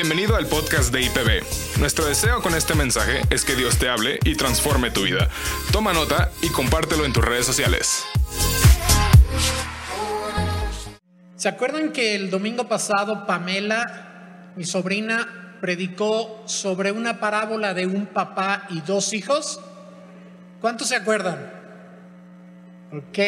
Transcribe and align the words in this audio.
Bienvenido 0.00 0.36
al 0.36 0.46
podcast 0.46 0.92
de 0.92 1.02
IPB. 1.02 1.80
Nuestro 1.80 2.06
deseo 2.06 2.40
con 2.40 2.54
este 2.54 2.76
mensaje 2.76 3.20
es 3.30 3.44
que 3.44 3.56
Dios 3.56 3.80
te 3.80 3.88
hable 3.88 4.20
y 4.24 4.36
transforme 4.36 4.92
tu 4.92 5.02
vida. 5.02 5.28
Toma 5.72 5.92
nota 5.92 6.30
y 6.40 6.50
compártelo 6.50 7.04
en 7.04 7.12
tus 7.12 7.24
redes 7.24 7.44
sociales. 7.44 8.04
¿Se 11.34 11.48
acuerdan 11.48 11.90
que 11.90 12.14
el 12.14 12.30
domingo 12.30 12.68
pasado 12.68 13.26
Pamela, 13.26 14.52
mi 14.54 14.62
sobrina, 14.62 15.56
predicó 15.60 16.44
sobre 16.46 16.92
una 16.92 17.18
parábola 17.18 17.74
de 17.74 17.86
un 17.86 18.06
papá 18.06 18.68
y 18.70 18.82
dos 18.82 19.12
hijos? 19.12 19.60
¿Cuántos 20.60 20.86
se 20.86 20.94
acuerdan? 20.94 21.50
Ok, 22.92 23.18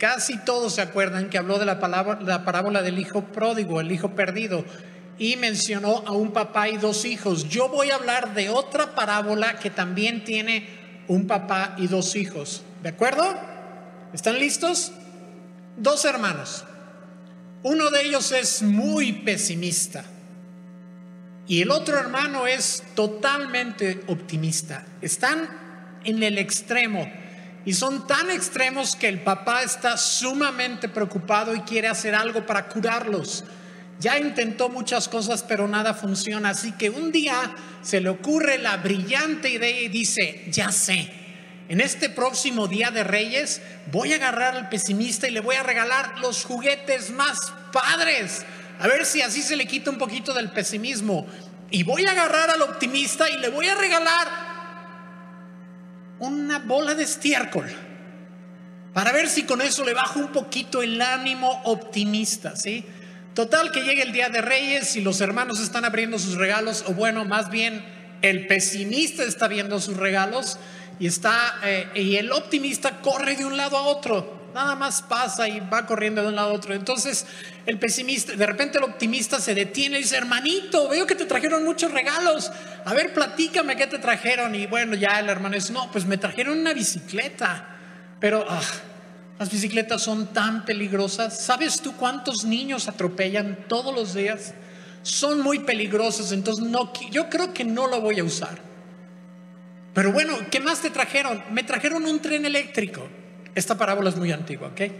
casi 0.00 0.36
todos 0.38 0.74
se 0.74 0.82
acuerdan 0.82 1.30
que 1.30 1.38
habló 1.38 1.60
de 1.60 1.64
la, 1.64 1.78
palabra, 1.78 2.18
la 2.20 2.44
parábola 2.44 2.82
del 2.82 2.98
hijo 2.98 3.22
pródigo, 3.26 3.80
el 3.80 3.92
hijo 3.92 4.16
perdido 4.16 4.64
y 5.18 5.36
mencionó 5.36 6.04
a 6.06 6.12
un 6.12 6.32
papá 6.32 6.68
y 6.68 6.76
dos 6.76 7.04
hijos. 7.04 7.48
Yo 7.48 7.68
voy 7.68 7.90
a 7.90 7.96
hablar 7.96 8.34
de 8.34 8.50
otra 8.50 8.94
parábola 8.94 9.58
que 9.58 9.70
también 9.70 10.24
tiene 10.24 10.68
un 11.08 11.26
papá 11.26 11.74
y 11.78 11.86
dos 11.88 12.14
hijos. 12.16 12.62
¿De 12.82 12.90
acuerdo? 12.90 13.24
¿Están 14.12 14.38
listos? 14.38 14.92
Dos 15.76 16.04
hermanos. 16.04 16.64
Uno 17.62 17.90
de 17.90 18.02
ellos 18.02 18.30
es 18.32 18.62
muy 18.62 19.12
pesimista 19.12 20.04
y 21.48 21.62
el 21.62 21.70
otro 21.70 21.98
hermano 21.98 22.46
es 22.46 22.84
totalmente 22.94 24.02
optimista. 24.06 24.84
Están 25.00 25.48
en 26.04 26.22
el 26.22 26.38
extremo 26.38 27.10
y 27.64 27.72
son 27.72 28.06
tan 28.06 28.30
extremos 28.30 28.94
que 28.94 29.08
el 29.08 29.22
papá 29.22 29.62
está 29.62 29.96
sumamente 29.96 30.88
preocupado 30.88 31.54
y 31.54 31.60
quiere 31.62 31.88
hacer 31.88 32.14
algo 32.14 32.46
para 32.46 32.68
curarlos. 32.68 33.44
Ya 34.00 34.18
intentó 34.18 34.68
muchas 34.68 35.08
cosas, 35.08 35.42
pero 35.42 35.66
nada 35.66 35.94
funciona. 35.94 36.50
Así 36.50 36.72
que 36.72 36.90
un 36.90 37.10
día 37.10 37.54
se 37.82 38.00
le 38.00 38.08
ocurre 38.08 38.58
la 38.58 38.76
brillante 38.76 39.50
idea 39.50 39.80
y 39.80 39.88
dice, 39.88 40.44
ya 40.50 40.70
sé, 40.70 41.10
en 41.68 41.80
este 41.80 42.08
próximo 42.08 42.68
día 42.68 42.90
de 42.90 43.04
Reyes 43.04 43.60
voy 43.90 44.12
a 44.12 44.16
agarrar 44.16 44.56
al 44.56 44.68
pesimista 44.68 45.28
y 45.28 45.32
le 45.32 45.40
voy 45.40 45.56
a 45.56 45.62
regalar 45.62 46.18
los 46.20 46.44
juguetes 46.44 47.10
más 47.10 47.52
padres. 47.72 48.44
A 48.78 48.86
ver 48.86 49.04
si 49.04 49.20
así 49.20 49.42
se 49.42 49.56
le 49.56 49.66
quita 49.66 49.90
un 49.90 49.98
poquito 49.98 50.32
del 50.32 50.50
pesimismo. 50.50 51.26
Y 51.70 51.82
voy 51.82 52.06
a 52.06 52.12
agarrar 52.12 52.50
al 52.50 52.62
optimista 52.62 53.28
y 53.28 53.38
le 53.38 53.48
voy 53.48 53.66
a 53.66 53.74
regalar 53.74 54.28
una 56.20 56.60
bola 56.60 56.94
de 56.94 57.02
estiércol. 57.02 57.70
Para 58.94 59.12
ver 59.12 59.28
si 59.28 59.42
con 59.42 59.60
eso 59.60 59.84
le 59.84 59.92
bajo 59.92 60.18
un 60.18 60.28
poquito 60.28 60.82
el 60.82 61.00
ánimo 61.02 61.62
optimista, 61.64 62.56
¿sí? 62.56 62.84
Total 63.38 63.70
que 63.70 63.84
llega 63.84 64.02
el 64.02 64.10
día 64.10 64.30
de 64.30 64.40
Reyes 64.40 64.96
y 64.96 65.00
los 65.00 65.20
hermanos 65.20 65.60
están 65.60 65.84
abriendo 65.84 66.18
sus 66.18 66.34
regalos, 66.34 66.82
o 66.88 66.92
bueno, 66.92 67.24
más 67.24 67.50
bien 67.50 67.84
el 68.20 68.48
pesimista 68.48 69.22
está 69.22 69.46
viendo 69.46 69.78
sus 69.78 69.96
regalos 69.96 70.58
y 70.98 71.06
está 71.06 71.54
eh, 71.64 71.86
y 71.94 72.16
el 72.16 72.32
optimista 72.32 73.00
corre 73.00 73.36
de 73.36 73.44
un 73.44 73.56
lado 73.56 73.76
a 73.76 73.82
otro. 73.82 74.48
Nada 74.52 74.74
más 74.74 75.02
pasa 75.02 75.48
y 75.48 75.60
va 75.60 75.86
corriendo 75.86 76.20
de 76.20 76.30
un 76.30 76.34
lado 76.34 76.50
a 76.50 76.52
otro. 76.52 76.74
Entonces 76.74 77.26
el 77.64 77.78
pesimista, 77.78 78.32
de 78.32 78.44
repente 78.44 78.78
el 78.78 78.82
optimista 78.82 79.38
se 79.38 79.54
detiene 79.54 80.00
y 80.00 80.02
dice, 80.02 80.16
hermanito, 80.16 80.88
veo 80.88 81.06
que 81.06 81.14
te 81.14 81.24
trajeron 81.24 81.62
muchos 81.62 81.92
regalos. 81.92 82.50
A 82.84 82.92
ver, 82.92 83.14
platícame 83.14 83.76
qué 83.76 83.86
te 83.86 84.00
trajeron. 84.00 84.52
Y 84.56 84.66
bueno, 84.66 84.96
ya 84.96 85.20
el 85.20 85.28
hermano 85.28 85.54
dice, 85.54 85.72
no, 85.72 85.92
pues 85.92 86.06
me 86.06 86.18
trajeron 86.18 86.58
una 86.58 86.72
bicicleta. 86.72 87.68
Pero 88.18 88.44
ah, 88.48 88.60
las 89.38 89.50
bicicletas 89.50 90.02
son 90.02 90.26
tan 90.28 90.64
peligrosas. 90.64 91.40
¿Sabes 91.40 91.80
tú 91.80 91.96
cuántos 91.96 92.44
niños 92.44 92.88
atropellan 92.88 93.56
todos 93.68 93.94
los 93.94 94.14
días? 94.14 94.54
Son 95.02 95.40
muy 95.40 95.60
peligrosas, 95.60 96.32
entonces 96.32 96.64
no, 96.64 96.92
yo 97.10 97.28
creo 97.28 97.54
que 97.54 97.64
no 97.64 97.86
lo 97.86 98.00
voy 98.00 98.18
a 98.18 98.24
usar. 98.24 98.58
Pero 99.94 100.12
bueno, 100.12 100.34
¿qué 100.50 100.60
más 100.60 100.80
te 100.80 100.90
trajeron? 100.90 101.42
Me 101.50 101.62
trajeron 101.62 102.04
un 102.04 102.20
tren 102.20 102.44
eléctrico. 102.44 103.08
Esta 103.54 103.76
parábola 103.76 104.10
es 104.10 104.16
muy 104.16 104.32
antigua, 104.32 104.68
¿ok? 104.68 104.92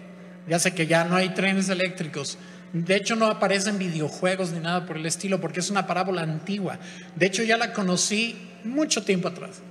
Ya 0.49 0.59
sé 0.59 0.73
que 0.73 0.87
ya 0.87 1.05
no 1.05 1.17
hay 1.17 1.31
trenes 1.31 1.69
eléctricos. 1.69 2.39
De 2.73 2.97
hecho, 2.97 3.17
no 3.17 3.27
aparecen 3.27 3.79
videojuegos 3.79 4.53
ni 4.53 4.61
nada 4.61 4.87
por 4.87 4.97
el 4.97 5.07
estilo 5.07 5.41
porque 5.41 5.61
es 5.61 5.71
una 5.71 5.87
parábola 5.87 6.23
antigua. 6.23 6.79
De 7.17 7.27
hecho, 7.27 7.43
ya 7.43 7.57
la 7.57 7.73
conocí 7.73 8.37
mucho 8.65 9.03
tiempo 9.03 9.29
atrás. 9.29 9.63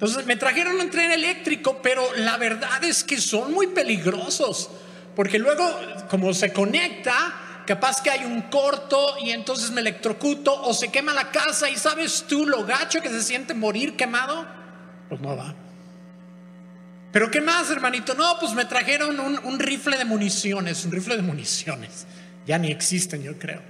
Entonces 0.00 0.24
me 0.24 0.36
trajeron 0.36 0.80
un 0.80 0.88
tren 0.88 1.10
eléctrico, 1.10 1.82
pero 1.82 2.02
la 2.16 2.38
verdad 2.38 2.82
es 2.84 3.04
que 3.04 3.20
son 3.20 3.52
muy 3.52 3.66
peligrosos, 3.66 4.70
porque 5.14 5.38
luego 5.38 5.62
como 6.08 6.32
se 6.32 6.54
conecta, 6.54 7.62
capaz 7.66 8.02
que 8.02 8.08
hay 8.08 8.24
un 8.24 8.40
corto 8.48 9.16
y 9.22 9.28
entonces 9.28 9.70
me 9.72 9.82
electrocuto 9.82 10.58
o 10.62 10.72
se 10.72 10.90
quema 10.90 11.12
la 11.12 11.30
casa 11.30 11.68
y 11.68 11.76
sabes 11.76 12.24
tú 12.26 12.46
lo 12.46 12.64
gacho 12.64 13.02
que 13.02 13.10
se 13.10 13.22
siente 13.22 13.52
morir 13.52 13.94
quemado, 13.94 14.46
pues 15.10 15.20
no 15.20 15.36
va. 15.36 15.54
Pero 17.12 17.30
¿qué 17.30 17.42
más, 17.42 17.70
hermanito? 17.70 18.14
No, 18.14 18.38
pues 18.40 18.54
me 18.54 18.64
trajeron 18.64 19.20
un, 19.20 19.38
un 19.44 19.58
rifle 19.58 19.98
de 19.98 20.06
municiones, 20.06 20.82
un 20.86 20.92
rifle 20.92 21.16
de 21.16 21.22
municiones. 21.22 22.06
Ya 22.46 22.56
ni 22.56 22.70
existen, 22.70 23.22
yo 23.22 23.38
creo. 23.38 23.60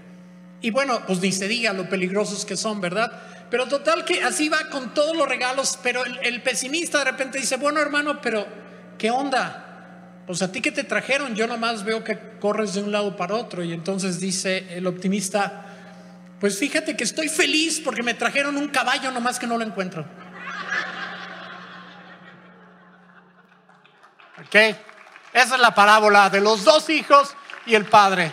Y 0.61 0.71
bueno, 0.71 1.01
pues 1.07 1.21
ni 1.21 1.33
se 1.33 1.49
diga 1.49 1.73
lo 1.73 1.89
peligrosos 1.89 2.45
que 2.45 2.57
son, 2.57 2.81
¿verdad? 2.81 3.11
Pero 3.51 3.67
total 3.67 4.05
que 4.05 4.23
así 4.23 4.49
va 4.49 4.69
con 4.71 4.93
todos 4.95 5.17
los 5.17 5.29
regalos, 5.29 5.79
pero 5.83 6.05
el, 6.05 6.43
pesimista 6.43 6.99
de 6.99 7.05
repente 7.05 7.39
dice, 7.39 7.57
bueno 7.57 7.81
hermano, 7.81 8.21
pero 8.21 8.47
¿qué 8.99 9.11
onda? 9.11 10.23
Pues 10.27 10.43
a 10.43 10.53
ti 10.53 10.61
que 10.61 10.71
te 10.71 10.85
trajeron, 10.85 11.35
yo 11.35 11.47
nomás 11.47 11.85
veo 11.85 12.05
que 12.05 12.39
corres 12.39 12.75
de 12.75 12.83
un 12.83 12.93
lado 12.93 13.17
para 13.17 13.35
otro. 13.35 13.65
Y 13.65 13.73
entonces 13.73 14.21
dice 14.21 14.77
el 14.77 14.87
optimista, 14.87 15.65
pues 16.39 16.59
fíjate 16.59 16.97
que 16.97 17.05
estoy 17.05 17.29
feliz 17.29 17.81
porque 17.81 18.03
me 18.03 18.15
trajeron 18.15 18.57
un 18.57 18.69
caballo 18.69 19.11
nomás 19.11 19.39
que 19.39 19.47
no 19.47 19.59
lo 19.59 19.65
encuentro. 19.65 20.07
¿Ok? 24.39 24.55
Esa 25.33 25.55
es 25.55 25.61
la 25.61 25.75
parábola 25.75 26.31
de 26.31 26.41
los 26.41 26.65
dos 26.65 26.89
hijos 26.91 27.35
y 27.67 27.75
el 27.75 27.87
padre. 27.87 28.33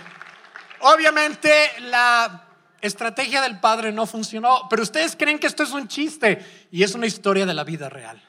Obviamente 0.82 1.52
la 1.82 2.44
estrategia 2.82 3.42
del 3.42 3.60
padre 3.60 3.92
no 3.92 4.06
funcionó, 4.06 4.68
pero 4.70 4.84
ustedes 4.84 5.16
creen 5.16 5.40
que 5.40 5.48
esto 5.48 5.64
es 5.64 5.72
un 5.72 5.88
chiste 5.88 6.68
y 6.72 6.84
es 6.84 6.94
una 6.96 7.08
historia 7.08 7.46
de 7.46 7.54
la 7.54 7.64
vida 7.64 7.90
real. 7.90 8.22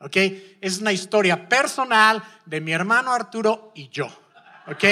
¿Ok? 0.00 0.16
Es 0.60 0.78
una 0.78 0.92
historia 0.92 1.48
personal 1.48 2.22
de 2.46 2.60
mi 2.60 2.72
hermano 2.72 3.12
Arturo 3.12 3.72
y 3.74 3.88
yo. 3.90 4.06
¿Ok? 4.66 4.84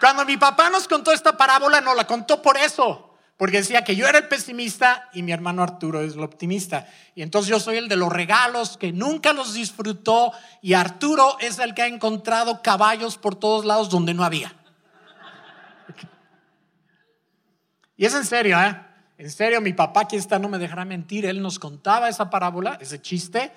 Cuando 0.00 0.24
mi 0.24 0.36
papá 0.36 0.70
nos 0.70 0.88
contó 0.88 1.12
esta 1.12 1.36
parábola, 1.36 1.80
no 1.80 1.94
la 1.94 2.06
contó 2.06 2.40
por 2.40 2.56
eso. 2.56 3.10
Porque 3.36 3.58
decía 3.58 3.82
que 3.82 3.96
yo 3.96 4.06
era 4.06 4.18
el 4.18 4.28
pesimista 4.28 5.10
y 5.12 5.22
mi 5.22 5.32
hermano 5.32 5.62
Arturo 5.62 6.00
es 6.00 6.14
el 6.14 6.22
optimista. 6.22 6.86
Y 7.14 7.22
entonces 7.22 7.50
yo 7.50 7.58
soy 7.58 7.78
el 7.78 7.88
de 7.88 7.96
los 7.96 8.12
regalos 8.12 8.76
que 8.76 8.92
nunca 8.92 9.32
los 9.32 9.54
disfrutó 9.54 10.32
y 10.62 10.74
Arturo 10.74 11.36
es 11.40 11.58
el 11.58 11.74
que 11.74 11.82
ha 11.82 11.86
encontrado 11.88 12.62
caballos 12.62 13.18
por 13.18 13.34
todos 13.34 13.64
lados 13.64 13.90
donde 13.90 14.14
no 14.14 14.24
había. 14.24 14.54
Y 17.96 18.06
es 18.06 18.14
en 18.14 18.24
serio, 18.24 18.60
¿eh? 18.60 18.76
En 19.16 19.30
serio, 19.30 19.60
mi 19.60 19.72
papá 19.72 20.02
aquí 20.02 20.16
está, 20.16 20.38
no 20.38 20.48
me 20.48 20.58
dejará 20.58 20.84
mentir, 20.84 21.24
él 21.24 21.40
nos 21.40 21.58
contaba 21.58 22.08
esa 22.08 22.30
parábola, 22.30 22.78
ese 22.80 23.00
chiste, 23.00 23.52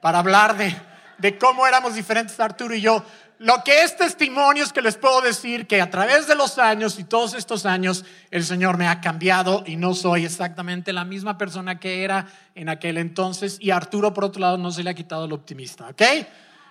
para 0.00 0.20
hablar 0.20 0.56
de, 0.56 0.74
de 1.18 1.36
cómo 1.36 1.66
éramos 1.66 1.94
diferentes 1.94 2.38
Arturo 2.38 2.74
y 2.74 2.80
yo. 2.80 3.04
Lo 3.38 3.64
que 3.64 3.82
es 3.82 3.96
testimonio 3.96 4.62
es 4.62 4.72
que 4.72 4.82
les 4.82 4.96
puedo 4.96 5.22
decir 5.22 5.66
que 5.66 5.80
a 5.80 5.90
través 5.90 6.26
de 6.26 6.34
los 6.34 6.58
años 6.58 6.98
y 6.98 7.04
todos 7.04 7.34
estos 7.34 7.64
años 7.64 8.04
el 8.30 8.44
Señor 8.44 8.76
me 8.76 8.86
ha 8.86 9.00
cambiado 9.00 9.64
y 9.66 9.76
no 9.76 9.94
soy 9.94 10.26
exactamente 10.26 10.92
la 10.92 11.04
misma 11.04 11.38
persona 11.38 11.80
que 11.80 12.04
era 12.04 12.26
en 12.54 12.68
aquel 12.68 12.98
entonces 12.98 13.56
y 13.58 13.70
Arturo 13.70 14.12
por 14.12 14.24
otro 14.24 14.42
lado 14.42 14.58
no 14.58 14.70
se 14.70 14.82
le 14.82 14.90
ha 14.90 14.94
quitado 14.94 15.24
el 15.24 15.32
optimista, 15.32 15.88
¿ok? 15.88 16.02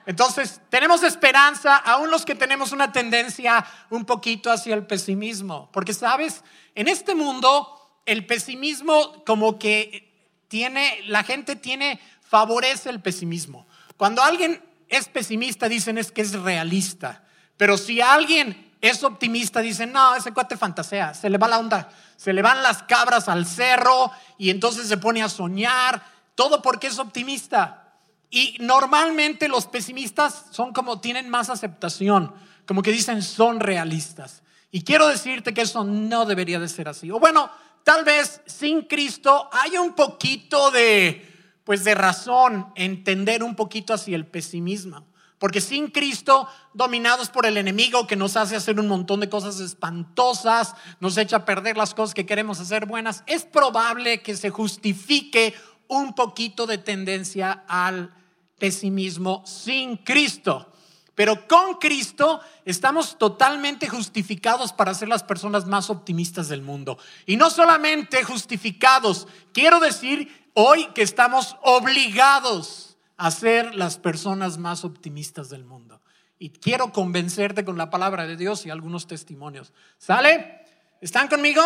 Entonces, 0.10 0.60
tenemos 0.72 1.04
esperanza, 1.04 1.76
aún 1.76 2.10
los 2.10 2.26
que 2.26 2.34
tenemos 2.34 2.72
una 2.72 2.92
tendencia 2.92 3.64
un 3.92 4.06
poquito 4.06 4.52
hacia 4.52 4.74
el 4.74 4.88
pesimismo, 4.88 5.70
porque 5.72 5.94
sabes, 5.94 6.44
en 6.74 6.88
este 6.88 7.14
mundo 7.14 8.02
el 8.08 8.26
pesimismo 8.26 9.24
como 9.24 9.60
que 9.60 10.34
tiene, 10.48 11.04
la 11.06 11.24
gente 11.24 11.56
tiene, 11.56 12.02
favorece 12.24 12.90
el 12.90 13.02
pesimismo. 13.02 13.68
Cuando 13.98 14.24
alguien 14.24 14.64
es 14.88 15.08
pesimista 15.08 15.70
dicen 15.70 16.00
es 16.00 16.12
que 16.12 16.24
es 16.24 16.34
realista, 16.34 17.24
pero 17.56 17.78
si 17.78 18.02
alguien 18.02 18.74
es 18.82 19.04
optimista 19.04 19.60
dicen, 19.60 19.92
no, 19.92 20.16
ese 20.16 20.34
cuate 20.34 20.58
fantasea, 20.58 21.14
se 21.14 21.30
le 21.30 21.38
va 21.38 21.48
la 21.48 21.60
onda, 21.60 21.88
se 22.18 22.34
le 22.34 22.42
van 22.42 22.64
las 22.64 22.82
cabras 22.82 23.30
al 23.30 23.46
cerro 23.46 24.12
y 24.40 24.50
entonces 24.50 24.88
se 24.88 24.98
pone 24.98 25.22
a 25.22 25.30
soñar, 25.30 26.04
todo 26.34 26.64
porque 26.64 26.88
es 26.88 26.98
optimista. 26.98 27.89
Y 28.30 28.58
normalmente 28.60 29.48
los 29.48 29.66
pesimistas 29.66 30.46
son 30.52 30.72
como 30.74 31.00
tienen 31.00 31.30
más 31.30 31.50
aceptación, 31.50 32.34
como 32.68 32.82
que 32.82 32.92
dicen 32.92 33.24
son 33.24 33.60
realistas. 33.60 34.44
Y 34.72 34.84
quiero 34.84 35.08
decirte 35.08 35.54
que 35.54 35.62
eso 35.62 35.84
no 35.84 36.26
debería 36.26 36.60
de 36.60 36.68
ser 36.68 36.88
así. 36.88 37.10
O 37.10 37.20
bueno, 37.20 37.50
tal 37.84 38.04
vez 38.04 38.42
sin 38.46 38.84
Cristo 38.84 39.50
hay 39.52 39.78
un 39.78 39.94
poquito 39.94 40.70
de 40.70 41.30
pues 41.70 41.84
de 41.84 41.94
razón 41.94 42.74
entender 42.74 43.44
un 43.44 43.56
poquito 43.56 43.94
hacia 43.94 44.16
el 44.16 44.26
pesimismo, 44.26 45.06
Porque 45.38 45.62
sin 45.62 45.92
Cristo, 45.92 46.48
dominados 46.74 47.30
por 47.30 47.46
el 47.46 47.58
enemigo 47.58 48.08
que 48.08 48.16
nos 48.16 48.36
hace 48.38 48.56
hacer 48.56 48.80
un 48.80 48.88
montón 48.88 49.20
de 49.20 49.30
cosas 49.30 49.60
espantosas, 49.60 50.74
nos 51.00 51.16
echa 51.16 51.36
a 51.36 51.46
perder 51.46 51.78
las 51.78 51.94
cosas 51.94 52.16
que 52.16 52.26
queremos 52.26 52.60
hacer 52.60 52.88
buenas, 52.88 53.24
es 53.28 53.46
probable 53.46 54.24
que 54.24 54.36
se 54.36 54.50
justifique 54.50 55.54
un 55.90 56.14
poquito 56.14 56.66
de 56.66 56.78
tendencia 56.78 57.66
al 57.68 58.14
pesimismo 58.58 59.44
sin 59.46 59.98
Cristo. 59.98 60.72
Pero 61.16 61.48
con 61.50 61.76
Cristo 61.76 62.40
estamos 62.64 63.18
totalmente 63.18 63.90
justificados 63.90 64.72
para 64.72 64.94
ser 64.94 65.10
las 65.10 65.24
personas 65.24 65.66
más 65.66 65.90
optimistas 65.90 66.48
del 66.48 66.62
mundo. 66.62 66.98
Y 67.26 67.36
no 67.36 67.50
solamente 67.50 68.24
justificados, 68.24 69.28
quiero 69.52 69.82
decir 69.82 70.50
hoy 70.54 70.88
que 70.96 71.02
estamos 71.02 71.58
obligados 71.62 72.98
a 73.18 73.32
ser 73.32 73.76
las 73.76 73.98
personas 73.98 74.58
más 74.58 74.86
optimistas 74.86 75.50
del 75.50 75.66
mundo. 75.66 76.02
Y 76.38 76.52
quiero 76.52 76.94
convencerte 76.94 77.66
con 77.66 77.78
la 77.78 77.90
palabra 77.90 78.26
de 78.26 78.38
Dios 78.38 78.66
y 78.66 78.70
algunos 78.70 79.08
testimonios. 79.08 79.74
¿Sale? 79.98 80.66
¿Están 81.02 81.28
conmigo? 81.28 81.62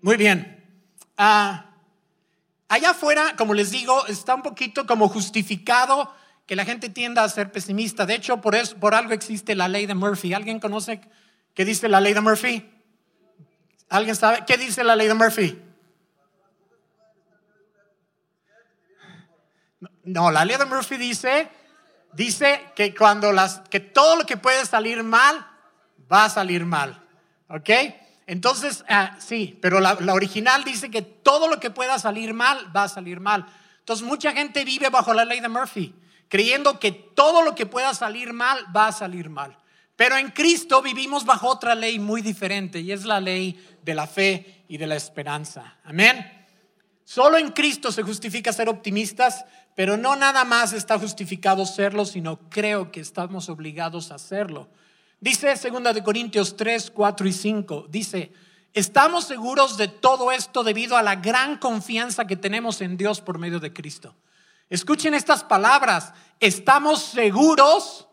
Muy 0.00 0.16
bien. 0.16 0.64
Ah, 1.18 1.69
allá 2.70 2.90
afuera, 2.90 3.34
como 3.36 3.52
les 3.52 3.70
digo, 3.70 4.06
está 4.06 4.34
un 4.34 4.42
poquito 4.42 4.86
como 4.86 5.08
justificado 5.08 6.14
que 6.46 6.56
la 6.56 6.64
gente 6.64 6.88
tienda 6.88 7.22
a 7.22 7.28
ser 7.28 7.52
pesimista. 7.52 8.06
De 8.06 8.14
hecho, 8.14 8.40
por, 8.40 8.54
eso, 8.54 8.76
por 8.76 8.94
algo 8.94 9.12
existe 9.12 9.54
la 9.54 9.68
ley 9.68 9.86
de 9.86 9.94
Murphy. 9.94 10.32
¿Alguien 10.32 10.60
conoce 10.60 11.00
qué 11.52 11.64
dice 11.64 11.88
la 11.88 12.00
ley 12.00 12.14
de 12.14 12.20
Murphy? 12.20 12.70
¿Alguien 13.88 14.14
sabe 14.14 14.44
qué 14.46 14.56
dice 14.56 14.84
la 14.84 14.94
ley 14.94 15.08
de 15.08 15.14
Murphy? 15.14 15.60
No, 20.04 20.30
la 20.30 20.44
ley 20.44 20.56
de 20.56 20.64
Murphy 20.64 20.96
dice, 20.96 21.48
dice 22.12 22.68
que 22.76 22.94
cuando 22.94 23.32
las, 23.32 23.60
que 23.68 23.80
todo 23.80 24.16
lo 24.16 24.26
que 24.26 24.36
puede 24.36 24.64
salir 24.64 25.02
mal, 25.02 25.44
va 26.10 26.26
a 26.26 26.30
salir 26.30 26.64
mal. 26.64 27.04
¿Ok? 27.48 27.68
Entonces, 28.30 28.84
ah, 28.88 29.16
sí, 29.18 29.58
pero 29.60 29.80
la, 29.80 29.94
la, 29.98 30.14
original 30.14 30.62
dice 30.62 30.88
que 30.88 31.02
todo 31.02 31.48
lo 31.48 31.58
que 31.58 31.70
pueda 31.70 31.98
salir 31.98 32.32
mal, 32.32 32.70
va 32.74 32.84
a 32.84 32.88
salir 32.88 33.18
mal. 33.18 33.44
Entonces, 33.80 34.06
mucha 34.06 34.30
gente 34.30 34.64
vive 34.64 34.88
bajo 34.88 35.12
la 35.12 35.24
ley 35.24 35.40
de 35.40 35.48
Murphy, 35.48 35.92
creyendo 36.28 36.78
que 36.78 36.92
todo 36.92 37.42
lo 37.42 37.56
que 37.56 37.66
pueda 37.66 37.92
salir 37.92 38.32
mal, 38.32 38.64
va 38.74 38.86
a 38.86 38.92
salir 38.92 39.30
mal. 39.30 39.58
Pero 39.96 40.16
en 40.16 40.30
Cristo 40.30 40.80
vivimos 40.80 41.24
bajo 41.24 41.48
otra 41.48 41.74
ley 41.74 41.98
muy 41.98 42.22
diferente 42.22 42.78
y 42.78 42.92
es 42.92 43.04
la 43.04 43.18
ley 43.18 43.60
de 43.82 43.96
la 43.96 44.06
fe 44.06 44.62
y 44.68 44.78
de 44.78 44.86
la 44.86 44.94
esperanza. 44.94 45.78
Amén. 45.82 46.24
Solo 47.02 47.36
en 47.36 47.50
Cristo 47.50 47.90
se 47.90 48.04
justifica 48.04 48.52
ser 48.52 48.68
optimistas, 48.68 49.44
pero 49.74 49.96
no 49.96 50.14
nada 50.14 50.44
más 50.44 50.72
está 50.72 51.00
justificado 51.00 51.66
serlo, 51.66 52.04
sino 52.04 52.38
creo 52.48 52.92
que 52.92 53.00
estamos 53.00 53.48
obligados 53.48 54.12
a 54.12 54.14
hacerlo. 54.14 54.68
Dice 55.20 55.54
2 55.54 55.94
de 55.94 56.02
Corintios 56.02 56.56
3, 56.56 56.92
4 56.94 57.28
y 57.28 57.32
5, 57.34 57.86
dice, 57.90 58.32
estamos 58.72 59.26
seguros 59.26 59.76
de 59.76 59.86
todo 59.86 60.32
esto 60.32 60.64
debido 60.64 60.96
a 60.96 61.02
la 61.02 61.16
gran 61.16 61.58
confianza 61.58 62.26
que 62.26 62.36
tenemos 62.36 62.80
en 62.80 62.96
Dios 62.96 63.20
por 63.20 63.38
medio 63.38 63.60
de 63.60 63.70
Cristo. 63.70 64.16
Escuchen 64.70 65.12
estas 65.12 65.44
palabras, 65.44 66.14
estamos 66.38 67.02
seguros 67.02 68.08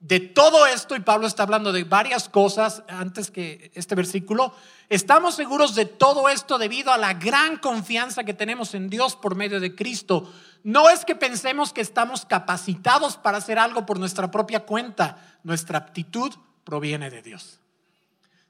de 0.00 0.20
todo 0.20 0.66
esto, 0.66 0.94
y 0.94 1.00
Pablo 1.00 1.26
está 1.26 1.44
hablando 1.44 1.72
de 1.72 1.84
varias 1.84 2.28
cosas 2.28 2.82
antes 2.88 3.30
que 3.30 3.70
este 3.74 3.94
versículo, 3.94 4.52
estamos 4.90 5.36
seguros 5.36 5.74
de 5.74 5.86
todo 5.86 6.28
esto 6.28 6.58
debido 6.58 6.92
a 6.92 6.98
la 6.98 7.14
gran 7.14 7.56
confianza 7.56 8.24
que 8.24 8.34
tenemos 8.34 8.74
en 8.74 8.90
Dios 8.90 9.16
por 9.16 9.34
medio 9.34 9.60
de 9.60 9.74
Cristo. 9.74 10.30
No 10.62 10.90
es 10.90 11.06
que 11.06 11.14
pensemos 11.14 11.72
que 11.72 11.80
estamos 11.80 12.26
capacitados 12.26 13.16
para 13.16 13.38
hacer 13.38 13.58
algo 13.58 13.86
por 13.86 13.98
nuestra 13.98 14.30
propia 14.30 14.66
cuenta, 14.66 15.38
nuestra 15.42 15.78
aptitud 15.78 16.34
proviene 16.70 17.10
de 17.10 17.20
Dios. 17.20 17.58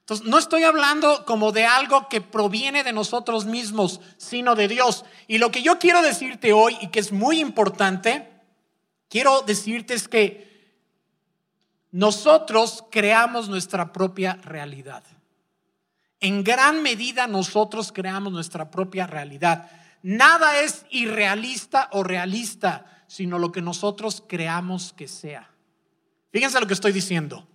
Entonces, 0.01 0.27
no 0.27 0.37
estoy 0.37 0.63
hablando 0.63 1.25
como 1.25 1.51
de 1.51 1.65
algo 1.65 2.07
que 2.07 2.21
proviene 2.21 2.83
de 2.83 2.93
nosotros 2.93 3.45
mismos, 3.45 3.99
sino 4.17 4.53
de 4.53 4.67
Dios. 4.67 5.05
Y 5.27 5.39
lo 5.39 5.49
que 5.49 5.63
yo 5.63 5.79
quiero 5.79 6.03
decirte 6.03 6.53
hoy, 6.53 6.77
y 6.81 6.89
que 6.89 6.99
es 6.99 7.11
muy 7.11 7.39
importante, 7.39 8.29
quiero 9.09 9.41
decirte 9.41 9.95
es 9.95 10.07
que 10.07 10.51
nosotros 11.89 12.83
creamos 12.91 13.49
nuestra 13.49 13.91
propia 13.91 14.33
realidad. 14.43 15.03
En 16.19 16.43
gran 16.43 16.83
medida 16.83 17.25
nosotros 17.25 17.91
creamos 17.91 18.31
nuestra 18.31 18.69
propia 18.69 19.07
realidad. 19.07 19.71
Nada 20.03 20.61
es 20.61 20.85
irrealista 20.91 21.89
o 21.91 22.03
realista, 22.03 23.03
sino 23.07 23.39
lo 23.39 23.51
que 23.51 23.63
nosotros 23.63 24.23
creamos 24.27 24.93
que 24.93 25.07
sea. 25.07 25.49
Fíjense 26.31 26.59
lo 26.59 26.67
que 26.67 26.75
estoy 26.75 26.91
diciendo. 26.91 27.47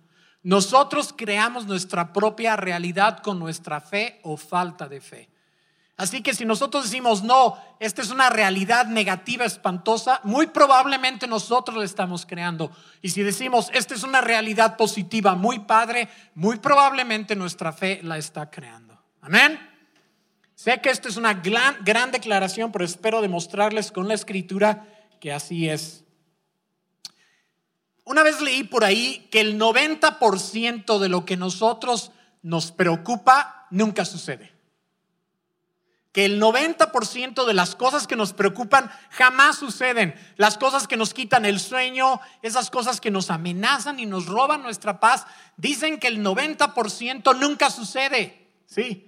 Nosotros 0.43 1.13
creamos 1.15 1.65
nuestra 1.65 2.13
propia 2.13 2.55
realidad 2.55 3.19
con 3.19 3.39
nuestra 3.39 3.81
fe 3.81 4.19
o 4.23 4.37
falta 4.37 4.87
de 4.87 5.01
fe. 5.01 5.29
Así 5.97 6.21
que 6.21 6.35
si 6.35 6.45
nosotros 6.45 6.83
decimos, 6.83 7.23
no, 7.23 7.57
esta 7.79 8.03
es 8.03 8.11
una 8.11 8.29
realidad 8.29 8.85
negativa, 8.85 9.45
espantosa, 9.45 10.21
muy 10.23 10.45
probablemente 10.45 11.27
nosotros 11.27 11.75
la 11.75 11.85
estamos 11.85 12.27
creando. 12.27 12.71
Y 13.01 13.09
si 13.09 13.23
decimos, 13.23 13.71
esta 13.73 13.95
es 13.95 14.03
una 14.03 14.21
realidad 14.21 14.77
positiva, 14.77 15.33
muy 15.33 15.59
padre, 15.59 16.07
muy 16.35 16.57
probablemente 16.57 17.35
nuestra 17.35 17.73
fe 17.73 17.99
la 18.03 18.19
está 18.19 18.51
creando. 18.51 19.01
Amén. 19.21 19.59
Sé 20.53 20.79
que 20.81 20.91
esto 20.91 21.09
es 21.09 21.17
una 21.17 21.33
gran, 21.33 21.77
gran 21.83 22.11
declaración, 22.11 22.71
pero 22.71 22.85
espero 22.85 23.21
demostrarles 23.21 23.91
con 23.91 24.07
la 24.07 24.13
escritura 24.13 24.85
que 25.19 25.33
así 25.33 25.67
es. 25.67 26.03
Una 28.07 28.23
vez 28.23 28.41
leí 28.41 28.63
por 28.63 28.83
ahí 28.83 29.27
que 29.31 29.41
el 29.41 29.59
90% 29.59 30.97
de 30.97 31.09
lo 31.09 31.25
que 31.25 31.37
nosotros 31.37 32.11
nos 32.41 32.71
preocupa 32.71 33.67
nunca 33.69 34.05
sucede 34.05 34.57
que 36.17 36.25
el 36.25 36.41
90% 36.41 37.45
de 37.45 37.53
las 37.53 37.75
cosas 37.75 38.07
que 38.07 38.15
nos 38.15 38.33
preocupan 38.33 38.89
jamás 39.11 39.57
suceden. 39.57 40.15
Las 40.35 40.57
cosas 40.57 40.87
que 40.87 40.97
nos 40.97 41.13
quitan 41.13 41.45
el 41.45 41.59
sueño, 41.59 42.19
esas 42.41 42.71
cosas 42.71 42.99
que 42.99 43.11
nos 43.11 43.29
amenazan 43.29 43.99
y 43.99 44.07
nos 44.07 44.25
roban 44.25 44.63
nuestra 44.63 44.99
paz, 44.99 45.27
dicen 45.57 45.99
que 45.99 46.07
el 46.07 46.25
90% 46.25 47.37
nunca 47.37 47.69
sucede. 47.69 48.47
Sí. 48.65 49.06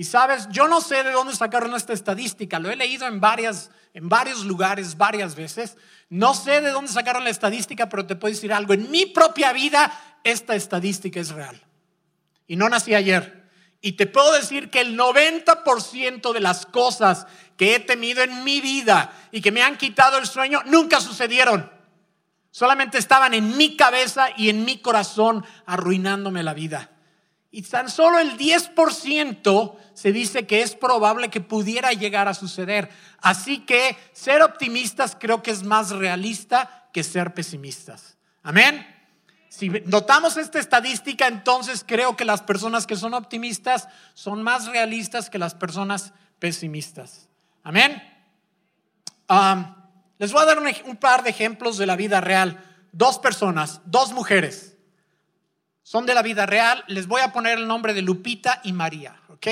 Y 0.00 0.04
sabes, 0.04 0.48
yo 0.48 0.66
no 0.66 0.80
sé 0.80 1.04
de 1.04 1.12
dónde 1.12 1.36
sacaron 1.36 1.74
esta 1.74 1.92
estadística, 1.92 2.58
lo 2.58 2.70
he 2.70 2.76
leído 2.76 3.06
en 3.06 3.20
varias 3.20 3.70
en 3.92 4.08
varios 4.08 4.46
lugares 4.46 4.96
varias 4.96 5.34
veces. 5.34 5.76
No 6.08 6.32
sé 6.32 6.62
de 6.62 6.70
dónde 6.70 6.90
sacaron 6.90 7.22
la 7.22 7.28
estadística, 7.28 7.86
pero 7.90 8.06
te 8.06 8.16
puedo 8.16 8.32
decir 8.32 8.50
algo, 8.50 8.72
en 8.72 8.90
mi 8.90 9.04
propia 9.04 9.52
vida 9.52 9.92
esta 10.24 10.56
estadística 10.56 11.20
es 11.20 11.28
real. 11.32 11.62
Y 12.46 12.56
no 12.56 12.70
nací 12.70 12.94
ayer. 12.94 13.46
Y 13.82 13.92
te 13.92 14.06
puedo 14.06 14.32
decir 14.32 14.70
que 14.70 14.80
el 14.80 14.98
90% 14.98 16.32
de 16.32 16.40
las 16.40 16.64
cosas 16.64 17.26
que 17.58 17.74
he 17.74 17.78
temido 17.78 18.22
en 18.22 18.42
mi 18.42 18.62
vida 18.62 19.12
y 19.32 19.42
que 19.42 19.52
me 19.52 19.62
han 19.62 19.76
quitado 19.76 20.16
el 20.16 20.26
sueño 20.26 20.62
nunca 20.64 21.02
sucedieron. 21.02 21.70
Solamente 22.50 22.96
estaban 22.96 23.34
en 23.34 23.54
mi 23.58 23.76
cabeza 23.76 24.28
y 24.34 24.48
en 24.48 24.64
mi 24.64 24.78
corazón 24.78 25.44
arruinándome 25.66 26.42
la 26.42 26.54
vida. 26.54 26.90
Y 27.52 27.62
tan 27.62 27.90
solo 27.90 28.18
el 28.18 28.38
10% 28.38 29.76
se 29.94 30.12
dice 30.12 30.46
que 30.46 30.62
es 30.62 30.76
probable 30.76 31.30
que 31.30 31.40
pudiera 31.40 31.92
llegar 31.92 32.28
a 32.28 32.34
suceder. 32.34 32.90
Así 33.18 33.60
que 33.60 33.96
ser 34.12 34.42
optimistas 34.42 35.16
creo 35.18 35.42
que 35.42 35.50
es 35.50 35.64
más 35.64 35.90
realista 35.90 36.88
que 36.92 37.02
ser 37.02 37.34
pesimistas. 37.34 38.16
Amén. 38.42 38.86
Si 39.48 39.68
notamos 39.68 40.36
esta 40.36 40.60
estadística, 40.60 41.26
entonces 41.26 41.84
creo 41.84 42.16
que 42.16 42.24
las 42.24 42.40
personas 42.40 42.86
que 42.86 42.94
son 42.94 43.14
optimistas 43.14 43.88
son 44.14 44.44
más 44.44 44.66
realistas 44.66 45.28
que 45.28 45.38
las 45.38 45.56
personas 45.56 46.12
pesimistas. 46.38 47.28
Amén. 47.64 48.00
les 50.18 50.32
voy 50.32 50.42
a 50.42 50.46
dar 50.46 50.58
un, 50.86 50.96
par 50.96 51.24
de 51.24 51.30
ejemplos 51.30 51.78
de 51.78 51.86
la 51.86 51.96
vida 51.96 52.20
real. 52.20 52.64
Dos 52.92 53.18
personas, 53.18 53.80
dos 53.84 54.12
mujeres, 54.12 54.69
son 55.90 56.06
de 56.06 56.14
la 56.14 56.22
vida 56.22 56.46
real. 56.46 56.84
Les 56.86 57.08
voy 57.08 57.20
a 57.20 57.32
poner 57.32 57.58
el 57.58 57.66
nombre 57.66 57.94
de 57.94 58.02
Lupita 58.02 58.60
y 58.62 58.72
María, 58.72 59.20
¿ok? 59.28 59.48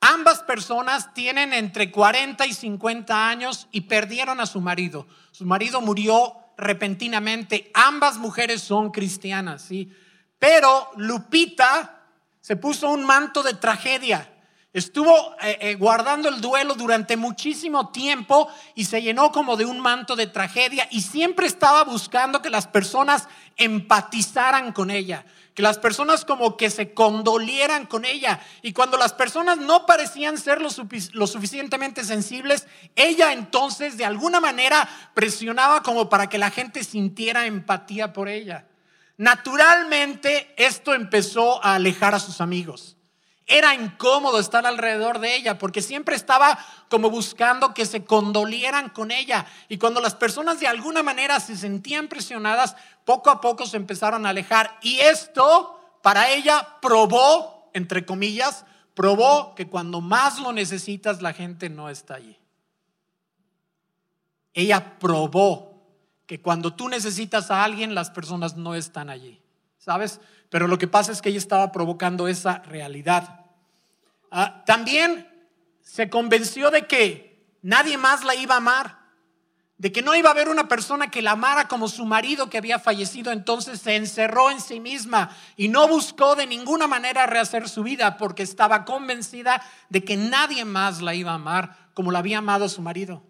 Ambas 0.00 0.42
personas 0.42 1.12
tienen 1.12 1.52
entre 1.52 1.90
40 1.90 2.46
y 2.46 2.54
50 2.54 3.28
años 3.28 3.68
y 3.70 3.82
perdieron 3.82 4.40
a 4.40 4.46
su 4.46 4.62
marido. 4.62 5.06
Su 5.32 5.44
marido 5.44 5.82
murió 5.82 6.36
repentinamente. 6.56 7.70
Ambas 7.74 8.16
mujeres 8.16 8.62
son 8.62 8.90
cristianas, 8.90 9.60
¿sí? 9.60 9.92
Pero 10.38 10.90
Lupita 10.96 12.06
se 12.40 12.56
puso 12.56 12.88
un 12.88 13.04
manto 13.04 13.42
de 13.42 13.52
tragedia. 13.52 14.32
Estuvo 14.76 15.34
eh, 15.40 15.56
eh, 15.62 15.74
guardando 15.76 16.28
el 16.28 16.42
duelo 16.42 16.74
durante 16.74 17.16
muchísimo 17.16 17.88
tiempo 17.88 18.46
y 18.74 18.84
se 18.84 19.00
llenó 19.00 19.32
como 19.32 19.56
de 19.56 19.64
un 19.64 19.80
manto 19.80 20.16
de 20.16 20.26
tragedia 20.26 20.86
y 20.90 21.00
siempre 21.00 21.46
estaba 21.46 21.82
buscando 21.84 22.42
que 22.42 22.50
las 22.50 22.66
personas 22.66 23.26
empatizaran 23.56 24.74
con 24.74 24.90
ella, 24.90 25.24
que 25.54 25.62
las 25.62 25.78
personas 25.78 26.26
como 26.26 26.58
que 26.58 26.68
se 26.68 26.92
condolieran 26.92 27.86
con 27.86 28.04
ella. 28.04 28.38
Y 28.60 28.74
cuando 28.74 28.98
las 28.98 29.14
personas 29.14 29.56
no 29.56 29.86
parecían 29.86 30.36
ser 30.36 30.60
lo, 30.60 30.68
lo 31.14 31.26
suficientemente 31.26 32.04
sensibles, 32.04 32.66
ella 32.96 33.32
entonces 33.32 33.96
de 33.96 34.04
alguna 34.04 34.40
manera 34.40 34.86
presionaba 35.14 35.82
como 35.82 36.10
para 36.10 36.28
que 36.28 36.36
la 36.36 36.50
gente 36.50 36.84
sintiera 36.84 37.46
empatía 37.46 38.12
por 38.12 38.28
ella. 38.28 38.66
Naturalmente 39.16 40.52
esto 40.58 40.92
empezó 40.92 41.64
a 41.64 41.76
alejar 41.76 42.14
a 42.14 42.20
sus 42.20 42.42
amigos. 42.42 42.95
Era 43.46 43.74
incómodo 43.76 44.40
estar 44.40 44.66
alrededor 44.66 45.20
de 45.20 45.36
ella 45.36 45.56
porque 45.56 45.80
siempre 45.80 46.16
estaba 46.16 46.58
como 46.90 47.10
buscando 47.10 47.74
que 47.74 47.86
se 47.86 48.04
condolieran 48.04 48.88
con 48.88 49.12
ella. 49.12 49.46
Y 49.68 49.78
cuando 49.78 50.00
las 50.00 50.16
personas 50.16 50.58
de 50.58 50.66
alguna 50.66 51.04
manera 51.04 51.38
se 51.38 51.56
sentían 51.56 52.08
presionadas, 52.08 52.74
poco 53.04 53.30
a 53.30 53.40
poco 53.40 53.64
se 53.64 53.76
empezaron 53.76 54.26
a 54.26 54.30
alejar. 54.30 54.76
Y 54.82 54.98
esto 54.98 55.78
para 56.02 56.28
ella 56.30 56.66
probó, 56.82 57.70
entre 57.72 58.04
comillas, 58.04 58.64
probó 58.94 59.54
que 59.54 59.68
cuando 59.68 60.00
más 60.00 60.40
lo 60.40 60.52
necesitas 60.52 61.22
la 61.22 61.32
gente 61.32 61.68
no 61.70 61.88
está 61.88 62.14
allí. 62.14 62.36
Ella 64.54 64.98
probó 64.98 65.84
que 66.26 66.40
cuando 66.40 66.74
tú 66.74 66.88
necesitas 66.88 67.52
a 67.52 67.62
alguien 67.62 67.94
las 67.94 68.10
personas 68.10 68.56
no 68.56 68.74
están 68.74 69.08
allí. 69.08 69.40
¿Sabes? 69.78 70.20
Pero 70.50 70.68
lo 70.68 70.78
que 70.78 70.88
pasa 70.88 71.12
es 71.12 71.22
que 71.22 71.30
ella 71.30 71.38
estaba 71.38 71.72
provocando 71.72 72.28
esa 72.28 72.58
realidad. 72.60 73.46
Ah, 74.30 74.62
también 74.64 75.28
se 75.82 76.08
convenció 76.10 76.70
de 76.70 76.86
que 76.86 77.56
nadie 77.62 77.96
más 77.96 78.24
la 78.24 78.34
iba 78.34 78.54
a 78.54 78.58
amar, 78.58 78.98
de 79.78 79.92
que 79.92 80.02
no 80.02 80.14
iba 80.14 80.30
a 80.30 80.32
haber 80.32 80.48
una 80.48 80.68
persona 80.68 81.10
que 81.10 81.20
la 81.20 81.32
amara 81.32 81.68
como 81.68 81.88
su 81.88 82.06
marido 82.06 82.48
que 82.48 82.58
había 82.58 82.78
fallecido. 82.78 83.32
Entonces 83.32 83.80
se 83.80 83.96
encerró 83.96 84.50
en 84.50 84.60
sí 84.60 84.80
misma 84.80 85.30
y 85.56 85.68
no 85.68 85.86
buscó 85.88 86.34
de 86.34 86.46
ninguna 86.46 86.86
manera 86.86 87.26
rehacer 87.26 87.68
su 87.68 87.82
vida 87.82 88.16
porque 88.16 88.42
estaba 88.42 88.84
convencida 88.84 89.62
de 89.88 90.02
que 90.04 90.16
nadie 90.16 90.64
más 90.64 91.02
la 91.02 91.14
iba 91.14 91.32
a 91.32 91.34
amar 91.34 91.76
como 91.94 92.10
la 92.10 92.20
había 92.20 92.38
amado 92.38 92.68
su 92.68 92.82
marido. 92.82 93.22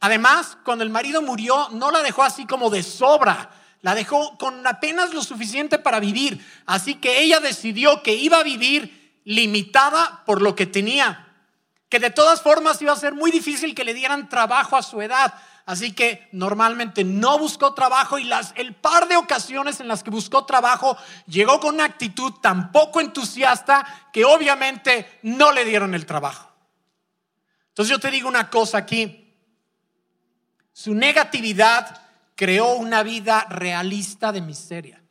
Además, 0.00 0.58
cuando 0.64 0.84
el 0.84 0.90
marido 0.90 1.22
murió, 1.22 1.68
no 1.70 1.90
la 1.90 2.02
dejó 2.02 2.22
así 2.22 2.46
como 2.46 2.70
de 2.70 2.82
sobra, 2.82 3.50
la 3.82 3.94
dejó 3.94 4.36
con 4.38 4.66
apenas 4.66 5.14
lo 5.14 5.22
suficiente 5.22 5.78
para 5.78 6.00
vivir. 6.00 6.44
Así 6.66 6.94
que 6.96 7.20
ella 7.20 7.40
decidió 7.40 8.02
que 8.02 8.14
iba 8.14 8.38
a 8.38 8.42
vivir 8.42 9.20
limitada 9.24 10.22
por 10.24 10.42
lo 10.42 10.54
que 10.54 10.66
tenía, 10.66 11.34
que 11.88 11.98
de 11.98 12.10
todas 12.10 12.42
formas 12.42 12.80
iba 12.82 12.92
a 12.92 12.96
ser 12.96 13.14
muy 13.14 13.30
difícil 13.30 13.74
que 13.74 13.84
le 13.84 13.94
dieran 13.94 14.28
trabajo 14.28 14.76
a 14.76 14.82
su 14.82 15.00
edad. 15.02 15.34
Así 15.66 15.92
que 15.92 16.28
normalmente 16.30 17.02
no 17.02 17.38
buscó 17.40 17.74
trabajo 17.74 18.18
y 18.18 18.24
las, 18.24 18.52
el 18.56 18.72
par 18.72 19.08
de 19.08 19.16
ocasiones 19.16 19.80
en 19.80 19.88
las 19.88 20.04
que 20.04 20.10
buscó 20.10 20.46
trabajo 20.46 20.96
llegó 21.26 21.58
con 21.58 21.74
una 21.74 21.84
actitud 21.84 22.34
tan 22.34 22.70
poco 22.70 23.00
entusiasta 23.00 24.08
que 24.12 24.24
obviamente 24.24 25.18
no 25.22 25.50
le 25.50 25.64
dieron 25.64 25.94
el 25.94 26.06
trabajo. 26.06 26.52
Entonces 27.70 27.90
yo 27.90 27.98
te 27.98 28.12
digo 28.12 28.28
una 28.28 28.48
cosa 28.48 28.78
aquí, 28.78 29.34
su 30.72 30.94
negatividad 30.94 32.05
creó 32.36 32.74
una 32.74 33.02
vida 33.02 33.46
realista 33.48 34.30
de 34.30 34.42
miseria. 34.42 35.02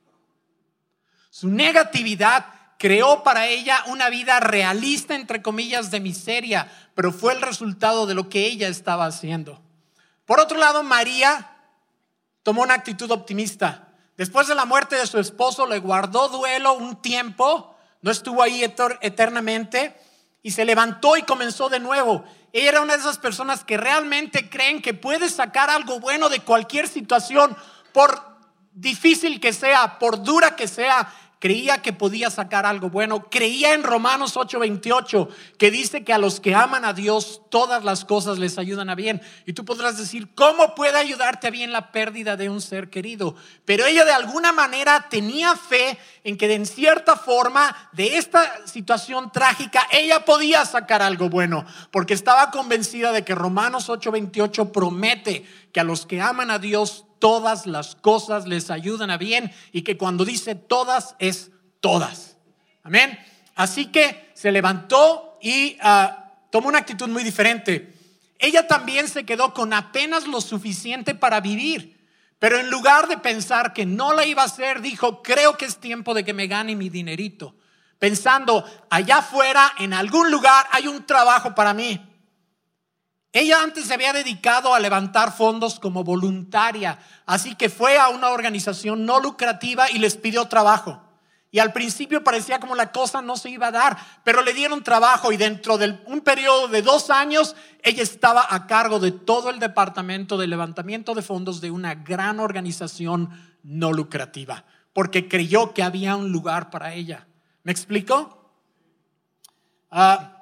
Su 1.29 1.50
negatividad 1.50 2.46
creó 2.77 3.24
para 3.24 3.48
ella 3.48 3.84
una 3.88 4.10
vida 4.10 4.39
realista, 4.39 5.15
entre 5.15 5.41
comillas, 5.41 5.91
de 5.91 6.00
miseria, 6.00 6.72
pero 6.94 7.12
fue 7.12 7.34
el 7.34 7.41
resultado 7.41 8.05
de 8.05 8.13
lo 8.13 8.29
que 8.29 8.46
ella 8.46 8.70
estaba 8.70 9.05
haciendo. 9.05 9.62
Por 10.25 10.39
otro 10.39 10.58
lado, 10.58 10.84
María 10.84 11.51
tomó 12.44 12.62
una 12.62 12.75
actitud 12.75 13.12
optimista. 13.12 13.89
Después 14.17 14.48
de 14.48 14.55
la 14.55 14.65
muerte 14.65 14.96
de 14.96 15.08
su 15.08 15.20
esposo, 15.20 15.67
le 15.67 15.79
guardó 15.79 16.29
duelo 16.29 16.74
un 16.74 17.01
tiempo, 17.01 17.75
no 18.01 18.12
estuvo 18.12 18.41
ahí 18.41 18.63
eternamente, 18.63 20.00
y 20.41 20.51
se 20.51 20.63
levantó 20.63 21.17
y 21.17 21.24
comenzó 21.24 21.70
de 21.70 21.79
nuevo. 21.79 22.24
Ella 22.55 22.69
era 22.69 22.81
una 22.81 22.93
de 22.93 23.01
esas 23.01 23.17
personas 23.17 23.65
que 23.65 23.75
realmente 23.75 24.50
creen 24.50 24.81
que 24.81 24.93
puede 24.93 25.27
sacar 25.27 25.69
algo 25.69 26.00
bueno 26.00 26.29
de 26.29 26.39
cualquier 26.39 26.88
situación, 26.88 27.53
por 27.91 28.17
difícil 28.71 29.41
que 29.41 29.51
sea, 29.51 30.00
por 30.00 30.24
dura 30.24 30.55
que 30.55 30.69
sea 30.69 31.13
creía 31.46 31.84
que 31.84 31.94
podía 31.94 32.32
sacar 32.32 32.66
algo 32.66 32.90
bueno, 32.90 33.30
creía 33.30 33.75
en 33.75 33.84
Romanos 33.84 34.36
8:28, 34.36 35.30
que 35.60 35.70
dice 35.70 36.04
que 36.04 36.12
a 36.12 36.18
los 36.18 36.40
que 36.40 36.56
aman 36.56 36.86
a 36.86 36.94
Dios 36.94 37.44
todas 37.52 37.84
las 37.84 38.04
cosas 38.04 38.40
les 38.40 38.58
ayudan 38.58 38.90
a 38.90 38.96
bien. 38.96 39.22
Y 39.46 39.54
tú 39.54 39.64
podrás 39.64 39.96
decir, 39.96 40.34
¿cómo 40.34 40.74
puede 40.74 40.98
ayudarte 40.98 41.46
a 41.46 41.52
bien 41.52 41.72
la 41.72 41.92
pérdida 41.92 42.36
de 42.36 42.50
un 42.50 42.62
ser 42.62 42.90
querido? 42.90 43.36
Pero 43.64 43.86
ella 43.86 44.04
de 44.06 44.14
alguna 44.14 44.54
manera 44.54 45.06
tenía 45.08 45.56
fe 45.56 46.00
en 46.24 46.36
que 46.36 46.52
en 46.52 46.66
cierta 46.66 47.16
forma 47.16 47.90
de 47.92 48.18
esta 48.18 48.66
situación 48.66 49.32
trágica 49.32 49.88
ella 49.92 50.25
podía 50.25 50.66
sacar 50.66 51.04
algo 51.04 51.30
bueno, 51.30 51.64
porque 51.92 52.16
estaba 52.16 52.50
convencida 52.50 53.12
de 53.12 53.24
que 53.24 53.36
Romanos 53.36 53.90
8:28 53.90 54.72
promete 54.72 55.46
que 55.72 55.80
a 55.80 55.84
los 55.84 56.08
que 56.08 56.22
aman 56.22 56.50
a 56.50 56.58
Dios 56.58 57.04
todas 57.19 57.65
las 57.65 57.95
cosas 57.95 58.48
les 58.48 58.69
ayudan 58.69 59.10
a 59.10 59.17
bien 59.17 59.51
y 59.72 59.81
que 59.81 59.98
cuando 59.98 60.25
dice 60.25 60.55
todas 60.55 61.15
es 61.19 61.51
todas. 61.79 62.38
Amén. 62.84 63.17
Así 63.55 63.88
que 63.88 64.31
se 64.34 64.51
levantó 64.51 65.38
y 65.41 65.77
ah, 65.81 66.34
tomó 66.51 66.67
una 66.67 66.79
actitud 66.79 67.07
muy 67.07 67.24
diferente. 67.24 67.93
Ella 68.38 68.67
también 68.67 69.07
se 69.07 69.25
quedó 69.25 69.53
con 69.53 69.74
apenas 69.74 70.27
lo 70.27 70.41
suficiente 70.41 71.15
para 71.15 71.39
vivir, 71.39 71.98
pero 72.38 72.60
en 72.60 72.69
lugar 72.69 73.07
de 73.07 73.17
pensar 73.17 73.74
que 73.74 73.86
no 73.86 74.13
la 74.13 74.25
iba 74.25 74.41
a 74.41 74.45
hacer, 74.45 74.81
dijo, 74.81 75.24
creo 75.24 75.57
que 75.57 75.65
es 75.65 75.79
tiempo 75.79 76.13
de 76.13 76.25
que 76.25 76.34
me 76.34 76.48
gane 76.48 76.75
mi 76.75 76.89
dinerito. 76.89 77.55
Pensando, 77.98 78.65
allá 78.89 79.19
afuera, 79.19 79.74
en 79.79 79.93
algún 79.93 80.29
lugar, 80.29 80.67
hay 80.72 80.88
un 80.88 81.05
trabajo 81.05 81.55
para 81.55 81.74
mí. 81.74 82.00
Ella 83.36 83.62
antes 83.62 83.88
se 83.88 83.94
había 83.94 84.13
dedicado 84.13 84.74
a 84.74 84.80
levantar 84.80 85.34
fondos 85.34 85.77
como 85.77 86.06
voluntaria, 86.06 86.98
así 87.25 87.54
que 87.56 87.68
fue 87.68 87.98
a 87.98 88.08
una 88.08 88.30
organización 88.30 89.06
no 89.06 89.20
lucrativa 89.20 89.92
y 89.92 89.98
les 90.00 90.15
pidió 90.15 90.46
trabajo. 90.46 91.01
Y 91.51 91.60
al 91.60 91.74
principio 91.74 92.24
parecía 92.24 92.62
como 92.62 92.75
la 92.75 92.94
cosa 92.94 93.22
no 93.22 93.36
se 93.36 93.50
iba 93.50 93.68
a 93.68 93.72
dar, 93.72 93.98
pero 94.24 94.42
le 94.42 94.54
dieron 94.54 94.86
trabajo 94.86 95.34
y 95.34 95.38
dentro 95.38 95.77
de 95.77 96.00
un 96.06 96.22
periodo 96.22 96.70
de 96.70 96.82
dos 96.82 97.10
años 97.10 97.58
ella 97.84 98.04
estaba 98.04 98.48
a 98.50 98.68
cargo 98.68 99.00
de 99.00 99.12
todo 99.12 99.50
el 99.50 99.60
departamento 99.60 100.38
de 100.38 100.48
levantamiento 100.48 101.13
de 101.13 101.22
fondos 101.22 101.60
de 101.60 101.72
una 101.72 101.94
gran 101.94 102.39
organización 102.39 103.32
no 103.63 103.92
lucrativa, 103.92 104.63
porque 104.94 105.27
creyó 105.27 105.74
que 105.74 105.84
había 105.84 106.15
un 106.15 106.32
lugar 106.32 106.70
para 106.70 106.94
ella. 106.94 107.27
¿Me 107.63 107.74
explico? 107.74 108.50
Ah, 109.92 110.35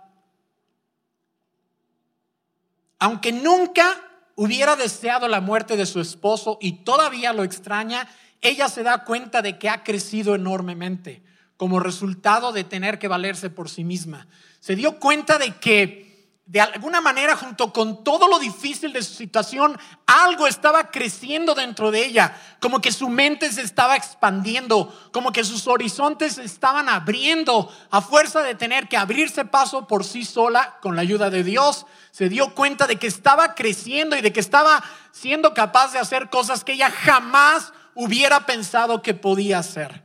aunque 3.04 3.34
nunca 3.34 4.02
hubiera 4.36 4.78
deseado 4.78 5.28
la 5.28 5.42
muerte 5.42 5.76
de 5.76 5.86
su 5.86 6.00
esposo 6.00 6.58
y 6.62 6.86
todavía 6.86 7.34
lo 7.34 7.44
extraña, 7.44 8.08
ella 8.40 8.70
se 8.70 8.82
da 8.82 9.04
cuenta 9.04 9.42
de 9.42 9.60
que 9.60 9.68
ha 9.68 9.84
crecido 9.84 10.36
enormemente 10.36 11.22
como 11.58 11.82
resultado 11.82 12.54
de 12.54 12.64
tener 12.64 13.00
que 13.00 13.10
valerse 13.10 13.50
por 13.50 13.70
sí 13.70 13.84
misma. 13.84 14.26
Se 14.62 14.78
dio 14.78 15.02
cuenta 15.02 15.38
de 15.38 15.54
que 15.58 16.13
de 16.46 16.60
alguna 16.60 17.00
manera, 17.00 17.38
junto 17.38 17.72
con 17.72 18.04
todo 18.04 18.28
lo 18.28 18.38
difícil 18.38 18.92
de 18.92 19.02
su 19.02 19.14
situación, 19.14 19.80
algo 20.06 20.46
estaba 20.46 20.92
creciendo 20.92 21.56
dentro 21.56 21.90
de 21.90 22.06
ella, 22.06 22.36
como 22.60 22.82
que 22.82 22.92
su 22.92 23.08
mente 23.08 23.50
se 23.52 23.62
estaba 23.62 23.96
expandiendo, 23.96 24.94
como 25.14 25.32
que 25.32 25.46
sus 25.46 25.68
horizontes 25.68 26.34
se 26.36 26.44
estaban 26.44 26.90
abriendo 26.90 27.74
a 27.90 28.02
fuerza 28.02 28.44
de 28.44 28.56
tener 28.56 28.90
que 28.90 28.98
abrirse 28.98 29.46
paso 29.46 29.88
por 29.88 30.04
sí 30.04 30.26
sola 30.26 30.80
con 30.82 30.98
la 30.98 31.02
ayuda 31.02 31.30
de 31.30 31.46
Dios. 31.46 31.86
Se 32.12 32.28
dio 32.28 32.54
cuenta 32.54 32.88
de 32.88 32.98
que 32.98 33.08
estaba 33.08 33.56
creciendo 33.56 34.18
y 34.18 34.22
de 34.22 34.34
que 34.34 34.42
estaba 34.42 34.84
siendo 35.14 35.54
capaz 35.54 35.94
de 35.94 36.00
hacer 36.00 36.30
cosas 36.30 36.66
que 36.66 36.74
ella 36.74 36.92
jamás 36.92 37.72
hubiera 37.96 38.46
pensado 38.46 39.02
que 39.02 39.14
podía 39.14 39.60
hacer. 39.60 40.04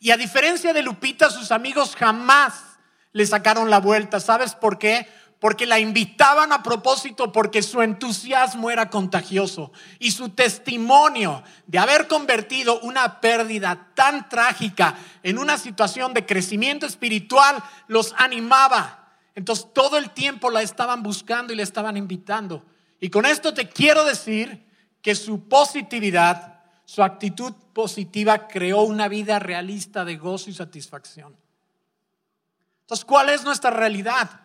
Y 0.00 0.12
a 0.12 0.16
diferencia 0.16 0.72
de 0.72 0.82
Lupita, 0.82 1.28
sus 1.28 1.52
amigos 1.52 1.94
jamás 1.94 2.54
le 3.12 3.26
sacaron 3.26 3.70
la 3.70 3.78
vuelta. 3.78 4.18
¿Sabes 4.18 4.54
por 4.54 4.78
qué? 4.78 5.06
Porque 5.42 5.66
la 5.66 5.80
invitaban 5.80 6.52
a 6.52 6.62
propósito 6.62 7.32
porque 7.32 7.62
su 7.62 7.82
entusiasmo 7.82 8.70
era 8.70 8.88
contagioso 8.88 9.72
y 9.98 10.12
su 10.12 10.28
testimonio 10.28 11.42
de 11.66 11.80
haber 11.80 12.06
convertido 12.06 12.78
una 12.82 13.20
pérdida 13.20 13.88
tan 13.96 14.28
trágica 14.28 14.96
en 15.24 15.38
una 15.38 15.58
situación 15.58 16.14
de 16.14 16.24
crecimiento 16.24 16.86
espiritual 16.86 17.60
los 17.88 18.14
animaba. 18.18 19.16
Entonces 19.34 19.66
todo 19.74 19.98
el 19.98 20.10
tiempo 20.10 20.48
la 20.48 20.62
estaban 20.62 21.02
buscando 21.02 21.52
y 21.52 21.56
le 21.56 21.64
estaban 21.64 21.96
invitando. 21.96 22.64
Y 23.00 23.10
con 23.10 23.26
esto 23.26 23.52
te 23.52 23.68
quiero 23.68 24.04
decir 24.04 24.64
que 25.02 25.16
su 25.16 25.48
positividad, 25.48 26.60
su 26.84 27.02
actitud 27.02 27.52
positiva 27.72 28.46
creó 28.46 28.82
una 28.82 29.08
vida 29.08 29.40
realista 29.40 30.04
de 30.04 30.18
gozo 30.18 30.50
y 30.50 30.54
satisfacción. 30.54 31.34
Entonces, 32.82 33.04
¿cuál 33.04 33.28
es 33.30 33.42
nuestra 33.42 33.72
realidad? 33.72 34.41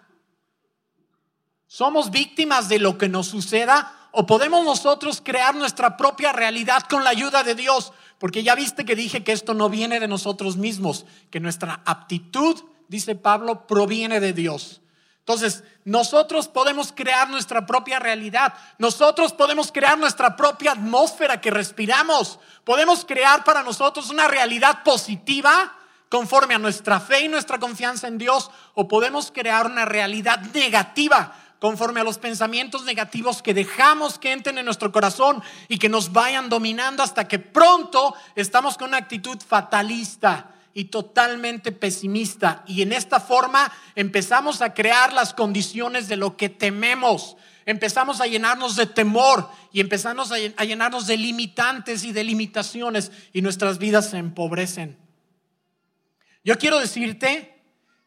¿Somos 1.68 2.12
víctimas 2.12 2.70
de 2.70 2.80
lo 2.80 2.98
que 2.98 3.10
nos 3.10 3.28
suceda 3.28 3.94
o 4.12 4.26
podemos 4.26 4.64
nosotros 4.64 5.22
crear 5.24 5.54
nuestra 5.54 5.98
propia 5.98 6.32
realidad 6.32 6.84
con 6.90 7.04
la 7.04 7.10
ayuda 7.10 7.44
de 7.44 7.56
Dios? 7.56 7.92
Porque 8.20 8.42
ya 8.42 8.56
viste 8.56 8.86
que 8.86 8.96
dije 8.96 9.24
que 9.24 9.34
esto 9.34 9.54
no 9.54 9.70
viene 9.70 10.00
de 10.00 10.08
nosotros 10.08 10.56
mismos, 10.56 11.06
que 11.30 11.42
nuestra 11.42 11.82
aptitud, 11.86 12.64
dice 12.88 13.16
Pablo, 13.16 13.68
proviene 13.68 14.22
de 14.22 14.32
Dios. 14.32 14.82
Entonces, 15.20 15.66
nosotros 15.84 16.48
podemos 16.48 16.94
crear 16.94 17.30
nuestra 17.30 17.66
propia 17.66 18.00
realidad. 18.00 18.54
Nosotros 18.78 19.34
podemos 19.34 19.74
crear 19.74 19.98
nuestra 19.98 20.38
propia 20.38 20.72
atmósfera 20.72 21.42
que 21.42 21.52
respiramos. 21.52 22.40
Podemos 22.64 23.04
crear 23.04 23.44
para 23.44 23.62
nosotros 23.62 24.10
una 24.10 24.30
realidad 24.30 24.84
positiva 24.84 25.76
conforme 26.08 26.56
a 26.56 26.60
nuestra 26.60 27.02
fe 27.02 27.26
y 27.26 27.28
nuestra 27.28 27.60
confianza 27.60 28.08
en 28.08 28.18
Dios. 28.18 28.52
O 28.74 28.88
podemos 28.88 29.34
crear 29.34 29.66
una 29.66 29.84
realidad 29.84 30.40
negativa 30.54 31.36
conforme 31.60 32.02
a 32.02 32.04
los 32.04 32.18
pensamientos 32.18 32.84
negativos 32.84 33.42
que 33.42 33.54
dejamos 33.54 34.20
que 34.20 34.32
entren 34.32 34.58
en 34.58 34.66
nuestro 34.66 34.92
corazón 34.92 35.42
y 35.68 35.78
que 35.78 35.90
nos 35.90 36.12
vayan 36.14 36.50
dominando 36.50 37.04
hasta 37.04 37.28
que 37.28 37.40
pronto 37.40 38.14
estamos 38.36 38.78
con 38.78 38.90
una 38.90 38.98
actitud 38.98 39.38
fatalista 39.46 40.52
y 40.74 40.86
totalmente 40.86 41.72
pesimista. 41.72 42.64
Y 42.68 42.84
en 42.84 42.94
esta 42.94 43.20
forma 43.20 43.72
empezamos 43.96 44.62
a 44.62 44.76
crear 44.76 45.12
las 45.14 45.34
condiciones 45.34 46.08
de 46.08 46.18
lo 46.18 46.38
que 46.38 46.50
tememos. 46.50 47.36
Empezamos 47.66 48.22
a 48.22 48.28
llenarnos 48.28 48.76
de 48.76 48.86
temor 48.86 49.50
y 49.74 49.82
empezamos 49.82 50.32
a 50.32 50.64
llenarnos 50.64 51.08
de 51.08 51.18
limitantes 51.18 52.04
y 52.04 52.12
de 52.12 52.24
limitaciones 52.24 53.12
y 53.34 53.42
nuestras 53.42 53.80
vidas 53.80 54.12
se 54.12 54.18
empobrecen. 54.18 54.98
Yo 56.44 56.58
quiero 56.58 56.80
decirte 56.80 57.60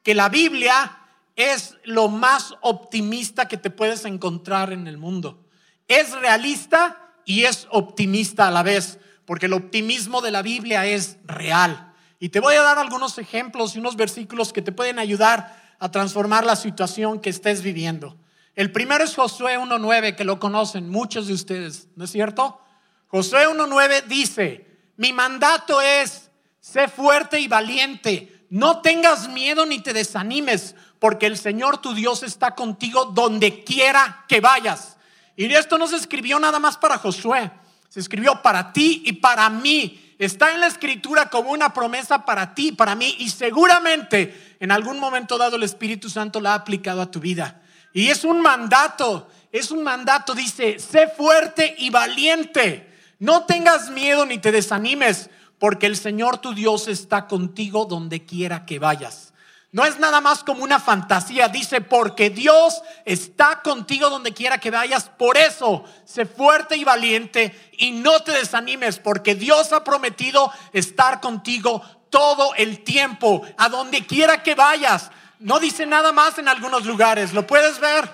que 0.02 0.14
la 0.14 0.28
Biblia 0.28 0.99
es 1.36 1.76
lo 1.84 2.08
más 2.08 2.54
optimista 2.60 3.48
que 3.48 3.56
te 3.56 3.70
puedes 3.70 4.04
encontrar 4.04 4.72
en 4.72 4.86
el 4.86 4.98
mundo. 4.98 5.46
Es 5.88 6.12
realista 6.12 7.14
y 7.24 7.44
es 7.44 7.66
optimista 7.70 8.48
a 8.48 8.50
la 8.50 8.62
vez, 8.62 8.98
porque 9.24 9.46
el 9.46 9.52
optimismo 9.52 10.20
de 10.20 10.30
la 10.30 10.42
Biblia 10.42 10.86
es 10.86 11.18
real. 11.24 11.92
Y 12.18 12.28
te 12.28 12.40
voy 12.40 12.54
a 12.54 12.62
dar 12.62 12.78
algunos 12.78 13.16
ejemplos 13.18 13.74
y 13.74 13.78
unos 13.78 13.96
versículos 13.96 14.52
que 14.52 14.62
te 14.62 14.72
pueden 14.72 14.98
ayudar 14.98 15.58
a 15.78 15.90
transformar 15.90 16.44
la 16.44 16.56
situación 16.56 17.20
que 17.20 17.30
estés 17.30 17.62
viviendo. 17.62 18.16
El 18.54 18.72
primero 18.72 19.04
es 19.04 19.14
Josué 19.14 19.58
1.9, 19.58 20.16
que 20.16 20.24
lo 20.24 20.38
conocen 20.38 20.90
muchos 20.90 21.26
de 21.26 21.32
ustedes, 21.32 21.88
¿no 21.96 22.04
es 22.04 22.10
cierto? 22.10 22.60
Josué 23.06 23.48
1.9 23.48 24.04
dice, 24.04 24.66
mi 24.96 25.12
mandato 25.12 25.80
es, 25.80 26.30
sé 26.60 26.88
fuerte 26.88 27.40
y 27.40 27.48
valiente, 27.48 28.46
no 28.50 28.82
tengas 28.82 29.28
miedo 29.28 29.64
ni 29.64 29.80
te 29.80 29.92
desanimes, 29.92 30.74
porque 31.00 31.26
el 31.26 31.36
Señor 31.36 31.78
tu 31.78 31.94
Dios 31.94 32.22
está 32.22 32.54
contigo 32.54 33.06
donde 33.06 33.64
quiera 33.64 34.24
que 34.28 34.40
vayas. 34.40 34.98
Y 35.34 35.52
esto 35.52 35.78
no 35.78 35.88
se 35.88 35.96
escribió 35.96 36.38
nada 36.38 36.60
más 36.60 36.76
para 36.76 36.98
Josué, 36.98 37.50
se 37.88 37.98
escribió 37.98 38.42
para 38.42 38.72
ti 38.72 39.02
y 39.06 39.14
para 39.14 39.48
mí 39.50 40.14
está 40.18 40.52
en 40.52 40.60
la 40.60 40.66
escritura 40.66 41.30
como 41.30 41.50
una 41.50 41.72
promesa 41.72 42.26
para 42.26 42.54
ti, 42.54 42.72
para 42.72 42.94
mí, 42.94 43.16
y 43.18 43.30
seguramente 43.30 44.56
en 44.60 44.70
algún 44.70 45.00
momento 45.00 45.38
dado 45.38 45.56
el 45.56 45.62
Espíritu 45.62 46.10
Santo 46.10 46.40
la 46.40 46.52
ha 46.52 46.56
aplicado 46.56 47.00
a 47.00 47.10
tu 47.10 47.20
vida. 47.20 47.62
Y 47.94 48.08
es 48.08 48.22
un 48.22 48.42
mandato, 48.42 49.28
es 49.50 49.70
un 49.70 49.82
mandato, 49.82 50.34
dice, 50.34 50.78
sé 50.78 51.08
fuerte 51.08 51.74
y 51.78 51.88
valiente, 51.88 52.94
no 53.18 53.44
tengas 53.46 53.88
miedo 53.88 54.26
ni 54.26 54.36
te 54.36 54.52
desanimes, 54.52 55.30
porque 55.58 55.86
el 55.86 55.96
Señor 55.96 56.38
tu 56.38 56.52
Dios 56.52 56.86
está 56.86 57.26
contigo 57.26 57.86
donde 57.86 58.26
quiera 58.26 58.66
que 58.66 58.78
vayas. 58.78 59.32
No 59.72 59.84
es 59.84 60.00
nada 60.00 60.20
más 60.20 60.42
como 60.42 60.64
una 60.64 60.80
fantasía, 60.80 61.46
dice, 61.46 61.80
porque 61.80 62.28
Dios 62.28 62.82
está 63.04 63.62
contigo 63.62 64.10
donde 64.10 64.34
quiera 64.34 64.58
que 64.58 64.72
vayas. 64.72 65.04
Por 65.04 65.36
eso, 65.36 65.84
sé 66.04 66.26
fuerte 66.26 66.76
y 66.76 66.82
valiente 66.82 67.70
y 67.78 67.92
no 67.92 68.20
te 68.20 68.32
desanimes, 68.32 68.98
porque 68.98 69.36
Dios 69.36 69.72
ha 69.72 69.84
prometido 69.84 70.52
estar 70.72 71.20
contigo 71.20 71.82
todo 72.10 72.52
el 72.56 72.82
tiempo, 72.82 73.42
a 73.56 73.68
donde 73.68 74.04
quiera 74.04 74.42
que 74.42 74.56
vayas. 74.56 75.12
No 75.38 75.60
dice 75.60 75.86
nada 75.86 76.10
más 76.10 76.38
en 76.38 76.48
algunos 76.48 76.84
lugares, 76.84 77.32
¿lo 77.32 77.46
puedes 77.46 77.78
ver? 77.78 78.10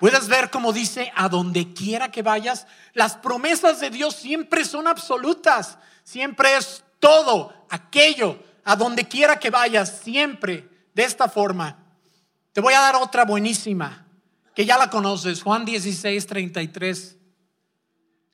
Puedes 0.00 0.28
ver 0.28 0.48
cómo 0.48 0.72
dice, 0.72 1.12
a 1.14 1.28
donde 1.28 1.74
quiera 1.74 2.10
que 2.10 2.22
vayas, 2.22 2.66
las 2.94 3.16
promesas 3.16 3.80
de 3.80 3.90
Dios 3.90 4.16
siempre 4.16 4.64
son 4.64 4.88
absolutas, 4.88 5.76
siempre 6.04 6.56
es 6.56 6.82
todo 6.98 7.52
aquello, 7.68 8.42
a 8.64 8.76
donde 8.76 9.06
quiera 9.06 9.38
que 9.38 9.50
vayas, 9.50 10.00
siempre 10.02 10.66
de 10.94 11.04
esta 11.04 11.28
forma. 11.28 11.76
Te 12.54 12.62
voy 12.62 12.72
a 12.72 12.80
dar 12.80 12.96
otra 12.96 13.26
buenísima, 13.26 14.06
que 14.54 14.64
ya 14.64 14.78
la 14.78 14.88
conoces, 14.88 15.42
Juan 15.42 15.66
16, 15.66 16.26
33. 16.26 17.18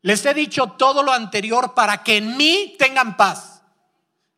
Les 0.03 0.25
he 0.25 0.35
dicho 0.35 0.69
todo 0.79 1.03
lo 1.03 1.13
anterior 1.13 1.75
para 1.75 2.05
que 2.05 2.19
en 2.19 2.37
mí 2.37 2.77
tengan 2.79 3.17
paz. 3.17 3.63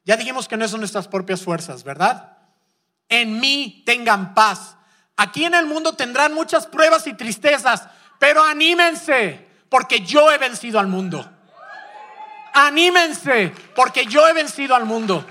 Ya 0.06 0.16
dijimos 0.16 0.48
que 0.48 0.56
no 0.56 0.66
son 0.66 0.80
nuestras 0.80 1.08
propias 1.08 1.42
fuerzas, 1.42 1.84
¿verdad? 1.84 2.38
En 3.10 3.38
mí 3.38 3.82
tengan 3.84 4.32
paz. 4.32 4.77
Aquí 5.18 5.44
en 5.44 5.54
el 5.54 5.66
mundo 5.66 5.94
tendrán 5.94 6.32
muchas 6.32 6.68
pruebas 6.68 7.08
y 7.08 7.12
tristezas, 7.12 7.88
pero 8.20 8.40
anímense, 8.40 9.48
porque 9.68 10.00
yo 10.00 10.30
he 10.30 10.38
vencido 10.38 10.78
al 10.78 10.86
mundo. 10.86 11.28
Anímense, 12.54 13.52
porque 13.74 14.06
yo 14.06 14.28
he 14.28 14.32
vencido 14.32 14.76
al 14.76 14.84
mundo. 14.84 15.26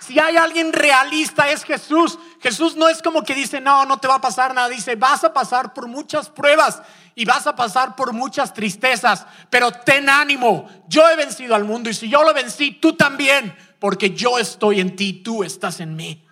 Si 0.00 0.18
hay 0.18 0.38
alguien 0.38 0.72
realista 0.72 1.50
es 1.50 1.64
Jesús. 1.64 2.18
Jesús 2.40 2.76
no 2.76 2.88
es 2.88 3.02
como 3.02 3.22
que 3.22 3.34
dice, 3.34 3.60
no, 3.60 3.84
no 3.84 3.98
te 3.98 4.08
va 4.08 4.14
a 4.14 4.20
pasar 4.22 4.54
nada. 4.54 4.70
Dice, 4.70 4.96
vas 4.96 5.22
a 5.22 5.34
pasar 5.34 5.74
por 5.74 5.86
muchas 5.86 6.30
pruebas 6.30 6.80
y 7.14 7.26
vas 7.26 7.46
a 7.46 7.54
pasar 7.54 7.94
por 7.94 8.14
muchas 8.14 8.54
tristezas, 8.54 9.26
pero 9.50 9.70
ten 9.70 10.08
ánimo. 10.08 10.66
Yo 10.88 11.06
he 11.10 11.16
vencido 11.16 11.54
al 11.54 11.64
mundo 11.64 11.90
y 11.90 11.94
si 11.94 12.08
yo 12.08 12.22
lo 12.22 12.32
vencí, 12.32 12.72
tú 12.72 12.94
también, 12.96 13.54
porque 13.78 14.14
yo 14.14 14.38
estoy 14.38 14.80
en 14.80 14.96
ti, 14.96 15.12
tú 15.12 15.44
estás 15.44 15.80
en 15.80 15.94
mí. 15.94 16.26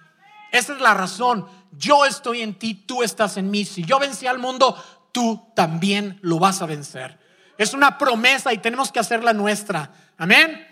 Esa 0.51 0.73
es 0.73 0.81
la 0.81 0.95
razón 0.95 1.47
yo 1.73 2.05
estoy 2.05 2.43
en 2.43 2.55
ti, 2.55 2.75
tú 2.75 3.03
estás 3.03 3.37
en 3.37 3.51
mí. 3.51 3.65
Si 3.65 3.85
yo 3.85 3.99
vencí 3.99 4.27
al 4.27 4.39
mundo, 4.39 4.77
tú 5.13 5.51
también 5.55 6.19
lo 6.23 6.39
vas 6.39 6.63
a 6.63 6.67
vencer. 6.67 7.19
Es 7.57 7.75
una 7.75 7.99
promesa 7.99 8.53
y 8.53 8.59
tenemos 8.59 8.93
que 8.93 9.01
hacerla 9.01 9.33
nuestra. 9.33 9.93
Amén. 10.17 10.67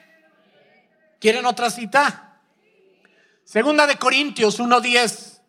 ¿Quieren 1.21 1.47
otra 1.47 1.71
cita? 1.71 2.41
Segunda 3.45 3.87
de 3.87 3.97
Corintios 3.97 4.61
1.10. 4.61 5.41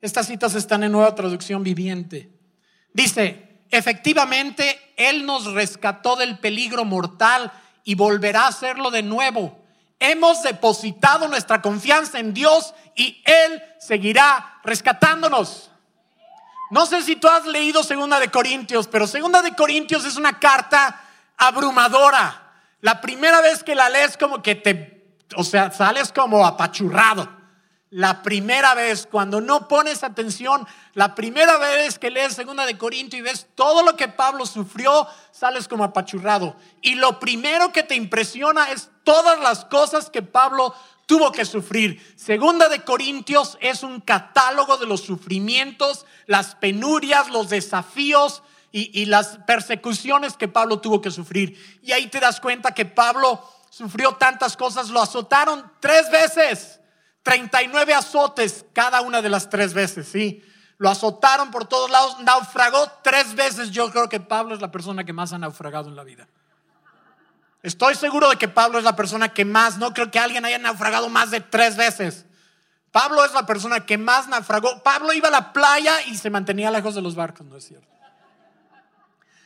Estas 0.00 0.26
citas 0.26 0.54
están 0.54 0.84
en 0.84 0.92
nueva 0.92 1.14
traducción 1.14 1.62
viviente. 1.62 2.30
Dice, 2.92 3.60
efectivamente, 3.70 4.94
Él 4.96 5.26
nos 5.26 5.52
rescató 5.52 6.16
del 6.16 6.38
peligro 6.38 6.84
mortal 6.84 7.52
y 7.84 7.94
volverá 7.94 8.42
a 8.42 8.48
hacerlo 8.48 8.90
de 8.90 9.02
nuevo 9.02 9.65
hemos 9.98 10.42
depositado 10.42 11.28
nuestra 11.28 11.62
confianza 11.62 12.18
en 12.18 12.34
Dios 12.34 12.74
y 12.94 13.22
Él 13.24 13.62
seguirá 13.78 14.60
rescatándonos. 14.64 15.70
No 16.70 16.86
sé 16.86 17.02
si 17.02 17.16
tú 17.16 17.28
has 17.28 17.46
leído 17.46 17.82
Segunda 17.82 18.18
de 18.18 18.30
Corintios, 18.30 18.88
pero 18.88 19.06
Segunda 19.06 19.42
de 19.42 19.54
Corintios 19.54 20.04
es 20.04 20.16
una 20.16 20.38
carta 20.38 21.00
abrumadora. 21.36 22.42
La 22.80 23.00
primera 23.00 23.40
vez 23.40 23.62
que 23.62 23.74
la 23.74 23.88
lees 23.88 24.16
como 24.16 24.42
que 24.42 24.54
te, 24.54 25.16
o 25.36 25.44
sea, 25.44 25.70
sales 25.70 26.12
como 26.12 26.44
apachurrado. 26.46 27.35
La 27.90 28.22
primera 28.22 28.74
vez, 28.74 29.06
cuando 29.08 29.40
no 29.40 29.68
pones 29.68 30.02
atención, 30.02 30.66
la 30.94 31.14
primera 31.14 31.56
vez 31.56 32.00
que 32.00 32.10
lees 32.10 32.34
Segunda 32.34 32.66
de 32.66 32.76
Corintios 32.76 33.20
y 33.20 33.22
ves 33.22 33.46
todo 33.54 33.84
lo 33.84 33.96
que 33.96 34.08
Pablo 34.08 34.44
sufrió, 34.44 35.06
sales 35.30 35.68
como 35.68 35.84
apachurrado. 35.84 36.56
Y 36.82 36.96
lo 36.96 37.20
primero 37.20 37.72
que 37.72 37.84
te 37.84 37.94
impresiona 37.94 38.72
es 38.72 38.90
todas 39.04 39.38
las 39.38 39.64
cosas 39.64 40.10
que 40.10 40.22
Pablo 40.22 40.74
tuvo 41.06 41.30
que 41.30 41.44
sufrir. 41.44 42.04
Segunda 42.16 42.68
de 42.68 42.82
Corintios 42.82 43.56
es 43.60 43.84
un 43.84 44.00
catálogo 44.00 44.78
de 44.78 44.86
los 44.86 45.02
sufrimientos, 45.02 46.06
las 46.26 46.56
penurias, 46.56 47.30
los 47.30 47.50
desafíos 47.50 48.42
y, 48.72 49.00
y, 49.00 49.04
las 49.06 49.38
persecuciones 49.46 50.36
que 50.36 50.48
Pablo 50.48 50.80
tuvo 50.80 51.00
que 51.00 51.12
sufrir. 51.12 51.80
Y 51.82 51.92
ahí 51.92 52.08
te 52.08 52.18
das 52.18 52.40
cuenta 52.40 52.74
que 52.74 52.84
Pablo 52.84 53.40
sufrió 53.70 54.16
tantas 54.16 54.56
cosas, 54.56 54.90
lo 54.90 55.00
azotaron 55.00 55.70
tres 55.78 56.10
veces. 56.10 56.80
39 57.26 57.92
azotes 57.92 58.64
cada 58.72 59.00
una 59.00 59.20
de 59.20 59.28
las 59.28 59.50
tres 59.50 59.74
veces, 59.74 60.06
¿sí? 60.06 60.44
Lo 60.78 60.88
azotaron 60.88 61.50
por 61.50 61.64
todos 61.64 61.90
lados, 61.90 62.20
naufragó 62.20 62.88
tres 63.02 63.34
veces. 63.34 63.72
Yo 63.72 63.90
creo 63.90 64.08
que 64.08 64.20
Pablo 64.20 64.54
es 64.54 64.60
la 64.60 64.70
persona 64.70 65.02
que 65.02 65.12
más 65.12 65.32
ha 65.32 65.38
naufragado 65.38 65.88
en 65.88 65.96
la 65.96 66.04
vida. 66.04 66.28
Estoy 67.64 67.96
seguro 67.96 68.30
de 68.30 68.36
que 68.36 68.46
Pablo 68.46 68.78
es 68.78 68.84
la 68.84 68.94
persona 68.94 69.30
que 69.30 69.44
más, 69.44 69.76
no 69.76 69.92
creo 69.92 70.08
que 70.08 70.20
alguien 70.20 70.44
haya 70.44 70.58
naufragado 70.58 71.08
más 71.08 71.32
de 71.32 71.40
tres 71.40 71.76
veces. 71.76 72.26
Pablo 72.92 73.24
es 73.24 73.34
la 73.34 73.44
persona 73.44 73.84
que 73.84 73.98
más 73.98 74.28
naufragó. 74.28 74.84
Pablo 74.84 75.12
iba 75.12 75.26
a 75.26 75.32
la 75.32 75.52
playa 75.52 76.02
y 76.02 76.16
se 76.16 76.30
mantenía 76.30 76.70
lejos 76.70 76.94
de 76.94 77.02
los 77.02 77.16
barcos, 77.16 77.44
¿no 77.44 77.56
es 77.56 77.66
cierto? 77.66 77.88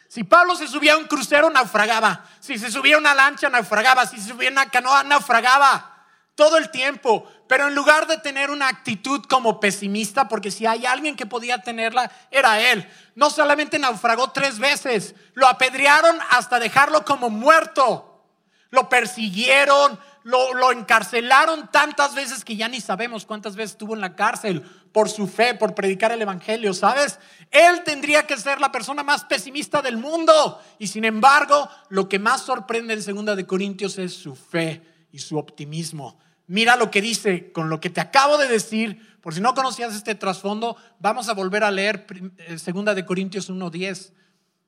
Si 0.07 0.23
Pablo 0.23 0.55
se 0.55 0.69
subía 0.69 0.93
a 0.93 0.99
un 0.99 1.07
crucero, 1.07 1.49
naufragaba. 1.49 2.27
Si 2.41 2.59
se 2.59 2.71
subía 2.71 2.97
a 2.97 2.99
una 2.99 3.15
lancha, 3.15 3.49
naufragaba. 3.49 4.05
Si 4.07 4.21
se 4.21 4.29
subía 4.29 4.51
a 4.51 4.53
una 4.53 4.69
canoa, 4.69 5.03
naufragaba. 5.03 5.97
Todo 6.35 6.59
el 6.59 6.71
tiempo. 6.71 7.27
Pero 7.51 7.67
en 7.67 7.75
lugar 7.75 8.07
de 8.07 8.17
tener 8.17 8.49
una 8.49 8.69
actitud 8.69 9.25
como 9.29 9.59
pesimista, 9.59 10.29
porque 10.29 10.53
si 10.53 10.67
hay 10.67 10.87
alguien 10.87 11.17
que 11.17 11.27
podía 11.27 11.59
tenerla, 11.59 12.09
era 12.31 12.71
él. 12.71 12.89
No 13.17 13.29
solamente 13.29 13.77
naufragó 13.81 14.31
tres 14.31 14.61
veces, 14.61 15.17
lo 15.35 15.49
apedrearon 15.49 16.17
hasta 16.31 16.61
dejarlo 16.61 17.05
como 17.05 17.29
muerto. 17.29 18.23
Lo 18.71 18.89
persiguieron, 18.89 19.99
lo, 20.23 20.71
encarcelaron 20.71 21.69
tantas 21.73 22.15
veces 22.15 22.45
que 22.45 22.55
ya 22.55 22.69
ni 22.69 22.81
sabemos 22.81 23.27
cuántas 23.27 23.57
veces 23.57 23.73
estuvo 23.73 23.95
en 23.95 24.01
la 24.01 24.15
cárcel 24.15 24.63
por 24.93 25.09
su 25.09 25.27
fe, 25.27 25.55
por 25.57 25.75
predicar 25.75 26.13
el 26.13 26.23
Evangelio, 26.23 26.73
¿sabes? 26.73 27.19
Él 27.51 27.83
tendría 27.83 28.29
que 28.29 28.37
ser 28.37 28.61
la 28.61 28.71
persona 28.71 29.03
más 29.03 29.25
pesimista 29.25 29.83
del 29.83 29.97
mundo. 29.97 30.63
Y 30.79 30.87
sin 30.87 31.05
embargo, 31.05 31.69
lo 31.89 32.09
que 32.09 32.21
más 32.21 32.43
sorprende 32.43 32.95
en 32.95 33.03
Segunda 33.03 33.35
de 33.35 33.45
Corintios 33.45 33.99
es 33.99 34.15
su 34.15 34.37
fe 34.37 34.83
y 35.11 35.19
su 35.19 35.37
optimismo. 35.37 36.17
Mira 36.51 36.75
lo 36.75 36.91
que 36.91 37.01
dice 37.01 37.53
con 37.53 37.71
lo 37.71 37.79
que 37.79 37.91
te 37.91 38.01
acabo 38.01 38.37
de 38.37 38.49
decir. 38.49 39.17
Por 39.21 39.33
si 39.33 39.41
no 39.41 39.55
conocías 39.55 39.95
este 39.95 40.17
trasfondo, 40.17 40.77
vamos 40.99 41.29
a 41.29 41.35
volver 41.35 41.63
a 41.63 41.71
leer 41.71 42.05
eh, 42.39 42.59
Segunda 42.59 42.93
de 42.93 43.07
Corintios 43.07 43.49
1.10. 43.49 44.11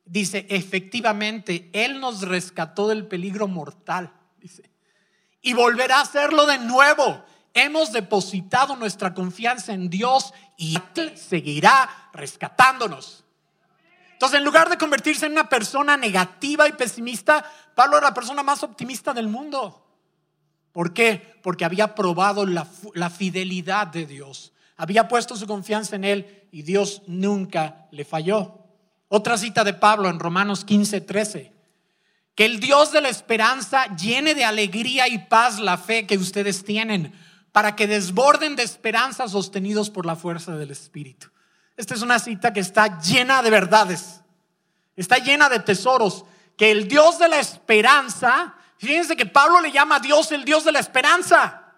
Dice, 0.04 0.46
efectivamente, 0.48 1.70
Él 1.72 1.98
nos 1.98 2.22
rescató 2.22 2.86
del 2.86 3.08
peligro 3.08 3.48
mortal. 3.48 4.12
Dice, 4.38 4.70
y 5.40 5.54
volverá 5.54 5.96
a 5.96 6.02
hacerlo 6.02 6.46
de 6.46 6.58
nuevo. 6.58 7.24
Hemos 7.52 7.90
depositado 7.90 8.76
nuestra 8.76 9.12
confianza 9.12 9.72
en 9.72 9.90
Dios 9.90 10.32
y 10.56 10.78
Él 10.94 11.18
seguirá 11.18 12.10
rescatándonos. 12.12 13.24
Entonces, 14.12 14.38
en 14.38 14.44
lugar 14.44 14.70
de 14.70 14.78
convertirse 14.78 15.26
en 15.26 15.32
una 15.32 15.48
persona 15.48 15.96
negativa 15.96 16.68
y 16.68 16.74
pesimista, 16.74 17.44
Pablo 17.74 17.98
era 17.98 18.10
la 18.10 18.14
persona 18.14 18.44
más 18.44 18.62
optimista 18.62 19.12
del 19.12 19.26
mundo. 19.26 19.81
¿Por 20.72 20.94
qué? 20.94 21.38
Porque 21.42 21.64
había 21.64 21.94
probado 21.94 22.46
la, 22.46 22.64
fidelidad 23.10 23.86
de 23.86 24.06
Dios. 24.06 24.52
Había 24.76 25.06
puesto 25.06 25.36
su 25.36 25.46
confianza 25.46 25.96
en 25.96 26.04
Él 26.04 26.48
y 26.50 26.62
Dios 26.62 27.02
nunca 27.06 27.86
le 27.90 28.04
falló. 28.04 28.58
Otra 29.08 29.36
cita 29.36 29.64
de 29.64 29.74
Pablo 29.74 30.08
en 30.08 30.18
Romanos 30.18 30.64
15, 30.64 31.02
13. 31.02 31.52
Que 32.34 32.46
el 32.46 32.60
Dios 32.60 32.92
de 32.92 33.02
la 33.02 33.10
esperanza 33.10 33.94
llene 33.96 34.34
de 34.34 34.44
alegría 34.44 35.06
y 35.08 35.18
paz 35.18 35.58
la 35.58 35.76
fe 35.76 36.06
que 36.06 36.16
ustedes 36.16 36.64
tienen, 36.64 37.12
para 37.52 37.76
que 37.76 37.86
desborden 37.86 38.56
de 38.56 38.62
esperanza 38.62 39.28
sostenidos 39.28 39.90
por 39.90 40.06
la 40.06 40.16
fuerza 40.16 40.56
del 40.56 40.70
Espíritu. 40.70 41.28
Esta 41.76 41.94
es 41.94 42.00
una 42.00 42.18
cita 42.18 42.54
que 42.54 42.60
está 42.60 43.00
llena 43.00 43.42
de 43.42 43.50
verdades, 43.50 44.22
está 44.96 45.18
llena 45.18 45.50
de 45.50 45.60
tesoros. 45.60 46.24
Que 46.56 46.70
el 46.70 46.86
Dios 46.86 47.18
de 47.18 47.28
la 47.28 47.40
esperanza, 47.40 48.54
fíjense 48.86 49.16
que 49.16 49.26
Pablo 49.26 49.60
le 49.60 49.72
llama 49.72 49.96
a 49.96 50.00
Dios 50.00 50.32
el 50.32 50.44
Dios 50.44 50.64
de 50.64 50.72
la 50.72 50.80
esperanza, 50.80 51.72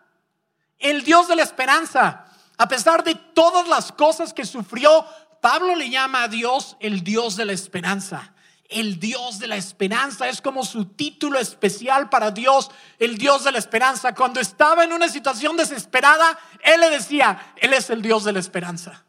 el 0.78 1.04
Dios 1.04 1.28
de 1.28 1.36
la 1.36 1.42
esperanza. 1.42 2.26
A 2.56 2.68
pesar 2.68 3.02
de 3.04 3.14
todas 3.14 3.66
las 3.68 3.92
cosas 3.92 4.32
que 4.32 4.44
sufrió, 4.44 5.04
Pablo 5.40 5.74
le 5.74 5.90
llama 5.90 6.24
a 6.24 6.28
Dios 6.28 6.76
el 6.80 7.02
Dios 7.02 7.36
de 7.36 7.44
la 7.44 7.52
esperanza 7.52 8.34
el 8.68 8.98
Dios 8.98 9.38
de 9.38 9.46
la 9.46 9.56
esperanza. 9.56 10.28
Es 10.28 10.40
como 10.40 10.64
su 10.64 10.86
título 10.86 11.38
especial 11.38 12.08
para 12.08 12.30
Dios, 12.30 12.70
el 12.98 13.18
Dios 13.18 13.44
de 13.44 13.52
la 13.52 13.58
esperanza. 13.58 14.14
Cuando 14.14 14.40
estaba 14.40 14.84
en 14.84 14.92
una 14.92 15.08
situación 15.08 15.56
desesperada, 15.56 16.38
Él 16.60 16.80
le 16.80 16.90
decía, 16.90 17.54
Él 17.56 17.72
es 17.72 17.90
el 17.90 18.02
Dios 18.02 18.24
de 18.24 18.32
la 18.32 18.40
esperanza. 18.40 19.04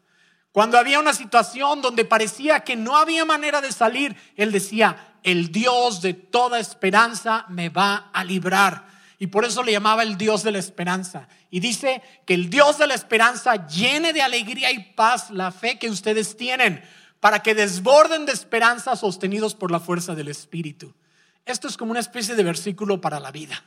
Cuando 0.52 0.78
había 0.78 1.00
una 1.00 1.12
situación 1.12 1.82
donde 1.82 2.04
parecía 2.04 2.60
que 2.60 2.76
no 2.76 2.96
había 2.96 3.24
manera 3.24 3.60
de 3.60 3.72
salir, 3.72 4.16
Él 4.36 4.52
decía, 4.52 5.15
el 5.26 5.50
Dios 5.50 6.02
de 6.02 6.14
toda 6.14 6.60
esperanza 6.60 7.46
me 7.48 7.68
va 7.68 8.10
a 8.12 8.22
librar. 8.22 8.86
Y 9.18 9.26
por 9.26 9.44
eso 9.44 9.64
le 9.64 9.72
llamaba 9.72 10.04
el 10.04 10.16
Dios 10.16 10.44
de 10.44 10.52
la 10.52 10.60
esperanza. 10.60 11.26
Y 11.50 11.58
dice 11.58 12.00
que 12.24 12.34
el 12.34 12.48
Dios 12.48 12.78
de 12.78 12.86
la 12.86 12.94
esperanza 12.94 13.66
llene 13.66 14.12
de 14.12 14.22
alegría 14.22 14.70
y 14.70 14.92
paz 14.94 15.30
la 15.32 15.50
fe 15.50 15.80
que 15.80 15.90
ustedes 15.90 16.36
tienen 16.36 16.80
para 17.18 17.42
que 17.42 17.56
desborden 17.56 18.24
de 18.24 18.32
esperanza 18.32 18.94
sostenidos 18.94 19.56
por 19.56 19.72
la 19.72 19.80
fuerza 19.80 20.14
del 20.14 20.28
Espíritu. 20.28 20.94
Esto 21.44 21.66
es 21.66 21.76
como 21.76 21.90
una 21.90 22.00
especie 22.00 22.36
de 22.36 22.44
versículo 22.44 23.00
para 23.00 23.18
la 23.18 23.32
vida. 23.32 23.64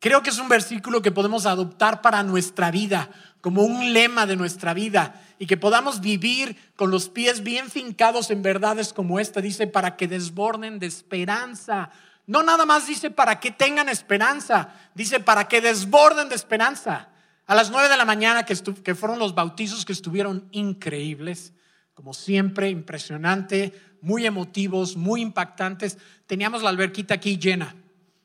Creo 0.00 0.22
que 0.22 0.30
es 0.30 0.38
un 0.38 0.48
versículo 0.48 1.00
que 1.00 1.10
podemos 1.10 1.46
adoptar 1.46 2.02
para 2.02 2.22
nuestra 2.22 2.70
vida, 2.70 3.10
como 3.40 3.62
un 3.62 3.92
lema 3.92 4.26
de 4.26 4.36
nuestra 4.36 4.74
vida, 4.74 5.22
y 5.38 5.46
que 5.46 5.56
podamos 5.56 6.00
vivir 6.00 6.56
con 6.76 6.90
los 6.90 7.08
pies 7.08 7.42
bien 7.42 7.70
fincados 7.70 8.30
en 8.30 8.42
verdades 8.42 8.92
como 8.92 9.18
esta. 9.18 9.40
Dice, 9.40 9.66
para 9.66 9.96
que 9.96 10.06
desborden 10.06 10.78
de 10.78 10.86
esperanza. 10.86 11.90
No 12.26 12.42
nada 12.42 12.64
más 12.64 12.86
dice 12.86 13.10
para 13.10 13.38
que 13.38 13.50
tengan 13.50 13.88
esperanza, 13.88 14.74
dice 14.94 15.20
para 15.20 15.46
que 15.46 15.60
desborden 15.60 16.28
de 16.28 16.34
esperanza. 16.34 17.08
A 17.46 17.54
las 17.54 17.70
nueve 17.70 17.88
de 17.88 17.96
la 17.96 18.06
mañana, 18.06 18.44
que, 18.44 18.56
que 18.56 18.94
fueron 18.94 19.18
los 19.18 19.34
bautizos 19.34 19.84
que 19.84 19.92
estuvieron 19.92 20.48
increíbles, 20.50 21.52
como 21.92 22.14
siempre, 22.14 22.70
impresionante, 22.70 23.78
muy 24.00 24.26
emotivos, 24.26 24.96
muy 24.96 25.20
impactantes. 25.20 25.98
Teníamos 26.26 26.62
la 26.62 26.70
alberquita 26.70 27.14
aquí 27.14 27.38
llena. 27.38 27.74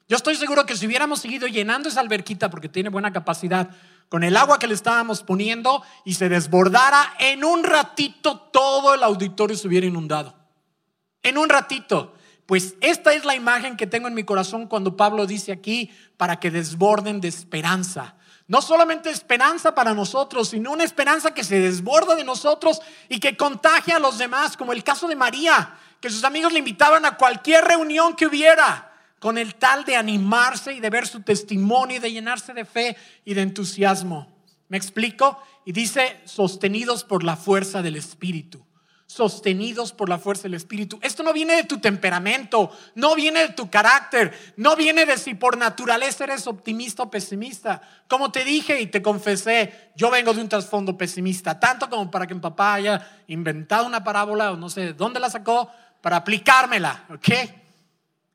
Yo 0.09 0.17
estoy 0.17 0.35
seguro 0.35 0.65
que 0.65 0.75
si 0.75 0.87
hubiéramos 0.87 1.21
seguido 1.21 1.47
llenando 1.47 1.87
esa 1.87 1.99
alberquita, 1.99 2.49
porque 2.49 2.67
tiene 2.67 2.89
buena 2.89 3.13
capacidad, 3.13 3.69
con 4.09 4.23
el 4.23 4.35
agua 4.37 4.57
que 4.57 4.65
le 4.65 4.73
estábamos 4.73 5.21
poniendo 5.21 5.83
y 6.03 6.15
se 6.15 6.29
desbordara, 6.29 7.13
en 7.19 7.45
un 7.45 7.63
ratito 7.63 8.39
todo 8.51 8.95
el 8.95 9.03
auditorio 9.03 9.55
se 9.55 9.67
hubiera 9.67 9.85
inundado. 9.85 10.33
En 11.21 11.37
un 11.37 11.47
ratito. 11.47 12.15
Pues 12.47 12.73
esta 12.81 13.13
es 13.13 13.23
la 13.23 13.35
imagen 13.35 13.77
que 13.77 13.85
tengo 13.85 14.07
en 14.07 14.15
mi 14.15 14.23
corazón 14.23 14.65
cuando 14.65 14.97
Pablo 14.97 15.27
dice 15.27 15.51
aquí, 15.51 15.91
para 16.17 16.39
que 16.39 16.49
desborden 16.49 17.21
de 17.21 17.27
esperanza. 17.27 18.15
No 18.47 18.63
solamente 18.63 19.11
esperanza 19.11 19.75
para 19.75 19.93
nosotros, 19.93 20.49
sino 20.49 20.71
una 20.71 20.83
esperanza 20.83 21.35
que 21.35 21.43
se 21.43 21.59
desborda 21.59 22.15
de 22.15 22.23
nosotros 22.23 22.81
y 23.07 23.19
que 23.19 23.37
contagia 23.37 23.97
a 23.97 23.99
los 23.99 24.17
demás, 24.17 24.57
como 24.57 24.73
el 24.73 24.83
caso 24.83 25.07
de 25.07 25.15
María, 25.15 25.77
que 26.01 26.09
sus 26.09 26.23
amigos 26.23 26.51
le 26.51 26.57
invitaban 26.57 27.05
a 27.05 27.15
cualquier 27.15 27.63
reunión 27.65 28.15
que 28.15 28.25
hubiera, 28.25 28.88
con 29.19 29.37
el 29.37 29.55
tal 29.55 29.85
de 29.85 29.95
animarse 29.95 30.73
y 30.73 30.79
de 30.79 30.89
ver 30.89 31.07
su 31.07 31.21
testimonio 31.21 31.97
y 31.97 31.99
de 31.99 32.11
llenarse 32.11 32.53
de 32.53 32.65
fe 32.65 32.97
y 33.25 33.33
de 33.33 33.41
entusiasmo. 33.41 34.27
¿Me 34.67 34.77
explico? 34.77 35.41
Y 35.65 35.71
dice, 35.71 36.19
sostenidos 36.25 37.03
por 37.03 37.23
la 37.23 37.35
fuerza 37.35 37.81
del 37.81 37.95
Espíritu 37.95 38.65
sostenidos 39.09 39.91
por 39.91 40.07
la 40.07 40.19
fuerza 40.19 40.43
del 40.43 40.53
Espíritu. 40.53 40.99
Esto 41.01 41.23
no 41.23 41.33
viene 41.33 41.55
de 41.55 41.63
tu 41.63 41.79
temperamento, 41.79 42.71
no 42.93 43.15
viene 43.15 43.39
de 43.39 43.49
tu 43.49 43.67
carácter, 43.67 44.31
no 44.55 44.75
viene 44.75 45.03
de 45.03 45.17
si 45.17 45.33
por 45.33 45.57
naturaleza 45.57 46.25
eres 46.25 46.45
optimista 46.45 47.01
o 47.01 47.09
pesimista. 47.09 47.81
Como 48.07 48.31
te 48.31 48.45
dije 48.45 48.79
y 48.79 48.85
te 48.85 49.01
confesé, 49.01 49.91
yo 49.95 50.11
vengo 50.11 50.31
de 50.31 50.41
un 50.41 50.47
trasfondo 50.47 50.95
pesimista, 50.95 51.59
tanto 51.59 51.89
como 51.89 52.11
para 52.11 52.27
que 52.27 52.35
mi 52.35 52.39
papá 52.39 52.75
haya 52.75 53.23
inventado 53.25 53.87
una 53.87 54.03
parábola 54.03 54.51
o 54.51 54.57
no 54.57 54.69
sé 54.69 54.93
dónde 54.93 55.19
la 55.19 55.31
sacó 55.31 55.71
para 56.01 56.17
aplicármela, 56.17 57.05
¿ok? 57.09 57.29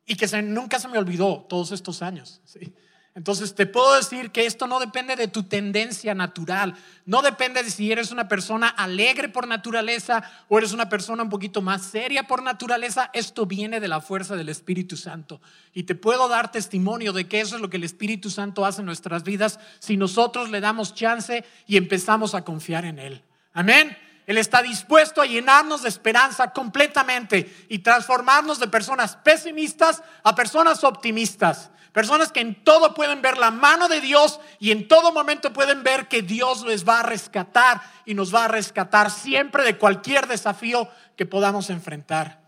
Y 0.07 0.17
que 0.17 0.43
nunca 0.43 0.79
se 0.79 0.89
me 0.89 0.99
olvidó 0.99 1.47
todos 1.49 1.73
estos 1.73 2.03
años. 2.03 2.41
¿sí? 2.45 2.75
Entonces 3.17 3.55
te 3.55 3.67
puedo 3.67 3.95
decir 3.95 4.33
que 4.33 4.45
esto 4.45 4.67
no 4.67 4.81
depende 4.81 5.15
de 5.15 5.29
tu 5.29 5.45
tendencia 5.45 6.17
natural, 6.17 6.75
no 7.07 7.23
depende 7.23 7.63
de 7.63 7.71
si 7.71 7.93
eres 7.93 8.11
una 8.11 8.27
persona 8.27 8.67
alegre 8.67 9.29
por 9.29 9.47
naturaleza 9.47 10.29
o 10.49 10.59
eres 10.59 10.73
una 10.73 10.89
persona 10.89 11.23
un 11.23 11.29
poquito 11.29 11.63
más 11.63 11.83
seria 11.83 12.27
por 12.27 12.43
naturaleza, 12.43 13.11
esto 13.13 13.47
viene 13.47 13.79
de 13.79 13.87
la 13.87 14.01
fuerza 14.01 14.35
del 14.35 14.49
Espíritu 14.49 14.97
Santo. 14.97 15.41
Y 15.73 15.85
te 15.85 15.95
puedo 15.95 16.27
dar 16.27 16.51
testimonio 16.51 17.13
de 17.13 17.29
que 17.29 17.41
eso 17.41 17.55
es 17.55 17.63
lo 17.63 17.71
que 17.71 17.77
el 17.77 17.85
Espíritu 17.85 18.31
Santo 18.31 18.67
hace 18.67 18.81
en 18.81 18.87
nuestras 18.87 19.23
vidas 19.23 19.61
si 19.79 19.97
nosotros 19.97 20.51
le 20.51 20.61
damos 20.61 20.93
chance 20.93 21.45
y 21.69 21.77
empezamos 21.77 22.35
a 22.35 22.43
confiar 22.43 22.85
en 22.85 22.99
Él. 22.99 23.23
Amén. 23.53 23.97
Él 24.27 24.39
está 24.39 24.63
dispuesto 24.63 25.21
a 25.21 25.27
llenarnos 25.27 25.83
de 25.83 25.89
esperanza 25.89 26.53
completamente 26.53 27.67
y 27.69 27.81
transformarnos 27.81 28.59
de 28.59 28.69
personas 28.69 29.17
pesimistas 29.17 30.03
a 30.23 30.35
personas 30.35 30.83
optimistas. 30.83 31.71
Personas 31.93 32.33
que 32.33 32.41
en 32.41 32.65
todo 32.65 32.93
pueden 32.95 33.23
ver 33.23 33.39
la 33.39 33.53
mano 33.53 33.87
de 33.87 34.01
Dios 34.01 34.41
y 34.59 34.73
en 34.73 34.89
todo 34.89 35.13
momento 35.13 35.53
pueden 35.53 35.85
ver 35.85 36.09
que 36.09 36.23
Dios 36.23 36.65
les 36.67 36.89
va 36.89 37.01
a 37.01 37.03
rescatar 37.05 37.81
y 38.05 38.15
nos 38.15 38.35
va 38.35 38.47
a 38.47 38.49
rescatar 38.49 39.11
siempre 39.11 39.63
de 39.63 39.79
cualquier 39.79 40.27
desafío 40.27 40.89
que 41.17 41.27
podamos 41.27 41.71
enfrentar. 41.71 42.41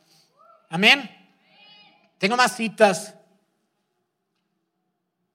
Amén. 0.69 1.09
Tengo 2.19 2.37
más 2.37 2.57
citas. 2.57 3.15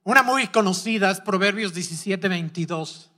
Una 0.04 0.22
muy 0.22 0.48
conocida 0.48 1.10
es 1.10 1.20
Proverbios 1.20 1.72
17, 1.72 2.28
22. 2.28 3.11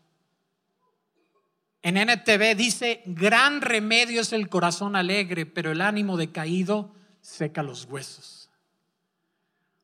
En 1.85 1.99
NTV 1.99 2.57
dice, 2.57 3.03
gran 3.05 3.61
remedio 3.61 4.23
es 4.23 4.33
el 4.33 4.49
corazón 4.49 4.97
alegre, 4.97 5.45
pero 5.45 5.71
el 5.71 5.83
ánimo 5.83 6.17
decaído 6.17 6.95
seca 7.21 7.63
los 7.63 7.85
huesos. 7.85 8.49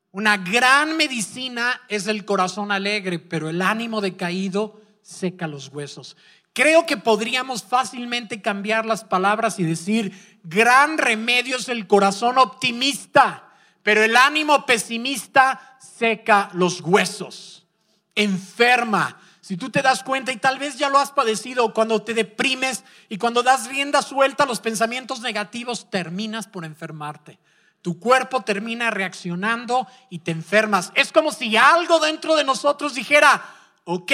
Una 0.09 0.37
gran 0.37 0.97
medicina 0.97 1.79
es 1.89 2.07
el 2.07 2.25
corazón 2.25 2.71
alegre, 2.71 3.19
pero 3.19 3.49
el 3.49 3.61
ánimo 3.61 4.01
decaído 4.01 4.81
seca 5.03 5.45
los 5.45 5.67
huesos. 5.67 6.17
creo 6.53 6.87
que 6.87 6.97
podríamos 6.97 7.61
fácilmente 7.63 8.41
cambiar 8.41 8.87
las 8.87 9.03
palabras 9.03 9.59
y 9.59 9.63
decir, 9.63 10.39
gran 10.43 10.97
remedio 10.97 11.57
es 11.57 11.69
el 11.69 11.85
corazón 11.85 12.39
optimista, 12.39 13.53
pero 13.83 14.03
el 14.03 14.17
ánimo 14.17 14.65
pesimista 14.65 15.77
seca 15.79 16.49
los 16.53 16.81
huesos, 16.81 17.67
enferma. 18.15 19.21
Si 19.51 19.57
tú 19.57 19.69
te 19.69 19.81
das 19.81 20.01
cuenta 20.01 20.31
y 20.31 20.37
tal 20.37 20.59
vez 20.59 20.77
ya 20.77 20.87
lo 20.87 20.97
has 20.97 21.11
padecido 21.11 21.73
cuando 21.73 22.01
te 22.01 22.13
deprimes 22.13 22.85
y 23.09 23.17
cuando 23.17 23.43
das 23.43 23.67
rienda 23.67 24.01
suelta 24.01 24.45
a 24.45 24.47
los 24.47 24.61
pensamientos 24.61 25.19
negativos, 25.19 25.89
terminas 25.89 26.47
por 26.47 26.63
enfermarte. 26.63 27.37
Tu 27.81 27.99
cuerpo 27.99 28.43
termina 28.43 28.91
reaccionando 28.91 29.89
y 30.09 30.19
te 30.19 30.31
enfermas. 30.31 30.93
Es 30.95 31.11
como 31.11 31.33
si 31.33 31.57
algo 31.57 31.99
dentro 31.99 32.37
de 32.37 32.45
nosotros 32.45 32.95
dijera, 32.95 33.43
ok, 33.83 34.13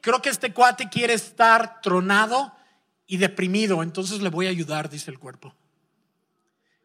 creo 0.00 0.22
que 0.22 0.30
este 0.30 0.54
cuate 0.54 0.88
quiere 0.88 1.12
estar 1.12 1.82
tronado 1.82 2.54
y 3.06 3.18
deprimido, 3.18 3.82
entonces 3.82 4.22
le 4.22 4.30
voy 4.30 4.46
a 4.46 4.50
ayudar, 4.50 4.88
dice 4.88 5.10
el 5.10 5.18
cuerpo. 5.18 5.54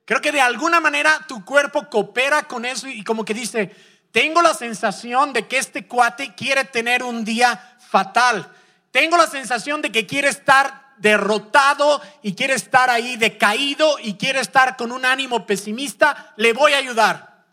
Creo 0.03 0.19
que 0.19 0.33
de 0.33 0.41
alguna 0.41 0.81
manera 0.81 1.25
tu 1.29 1.45
cuerpo 1.45 1.89
coopera 1.89 2.49
con 2.49 2.65
eso 2.65 2.89
y 2.89 3.05
como 3.05 3.23
que 3.23 3.33
dice, 3.33 3.73
tengo 4.13 4.43
la 4.43 4.53
sensación 4.53 5.33
de 5.33 5.47
que 5.47 5.57
este 5.57 5.87
cuate 5.87 6.35
quiere 6.35 6.65
tener 6.65 7.01
un 7.01 7.25
día 7.25 7.72
fatal. 7.93 8.51
Tengo 8.89 9.17
la 9.17 9.27
sensación 9.27 9.83
de 9.83 9.91
que 9.91 10.07
quiere 10.07 10.27
estar 10.29 10.95
derrotado 10.97 12.01
y 12.23 12.33
quiere 12.33 12.55
estar 12.55 12.89
ahí 12.89 13.17
decaído 13.17 13.99
y 14.01 14.15
quiere 14.15 14.39
estar 14.39 14.77
con 14.77 14.91
un 14.91 15.05
ánimo 15.05 15.45
pesimista. 15.45 16.33
Le 16.37 16.53
voy 16.53 16.73
a 16.73 16.79
ayudar. 16.79 17.45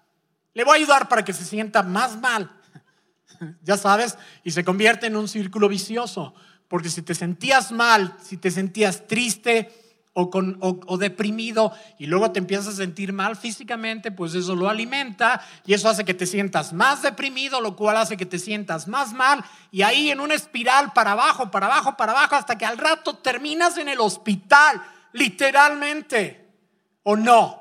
Le 0.54 0.64
voy 0.64 0.72
a 0.72 0.76
ayudar 0.76 1.08
para 1.08 1.26
que 1.26 1.34
se 1.34 1.44
sienta 1.44 1.82
más 1.82 2.18
mal. 2.18 2.50
ya 3.62 3.76
sabes, 3.76 4.16
y 4.42 4.52
se 4.52 4.64
convierte 4.64 5.08
en 5.08 5.16
un 5.16 5.28
círculo 5.28 5.68
vicioso. 5.68 6.32
Porque 6.68 6.88
si 6.88 7.02
te 7.02 7.14
sentías 7.14 7.70
mal, 7.70 8.16
si 8.22 8.38
te 8.38 8.50
sentías 8.50 9.06
triste 9.06 9.89
o, 10.22 10.98
deprimido 10.98 11.72
y 11.98 12.06
luego 12.06 12.32
te 12.32 12.38
empiezas 12.38 12.68
a 12.68 12.76
sentir 12.76 13.12
mal 13.12 13.36
físicamente, 13.36 14.10
pues 14.10 14.34
eso 14.34 14.54
lo 14.54 14.68
alimenta 14.68 15.40
y 15.64 15.74
eso 15.74 15.88
hace 15.88 16.04
que 16.04 16.14
te 16.14 16.26
sientas 16.26 16.72
más 16.72 17.02
deprimido, 17.02 17.60
lo 17.60 17.76
cual 17.76 17.96
hace 17.96 18.16
que 18.16 18.26
te 18.26 18.38
sientas 18.38 18.88
más 18.88 19.12
mal 19.12 19.44
y 19.70 19.82
ahí 19.82 20.10
en 20.10 20.20
una 20.20 20.34
espiral 20.34 20.92
para 20.92 21.12
abajo, 21.12 21.50
para 21.50 21.66
abajo, 21.66 21.96
para 21.96 22.12
abajo, 22.12 22.34
hasta 22.34 22.58
que 22.58 22.66
al 22.66 22.78
rato 22.78 23.16
terminas 23.16 23.78
en 23.78 23.88
el 23.88 24.00
hospital, 24.00 24.82
literalmente. 25.12 26.48
¿O 27.02 27.16
no? 27.16 27.60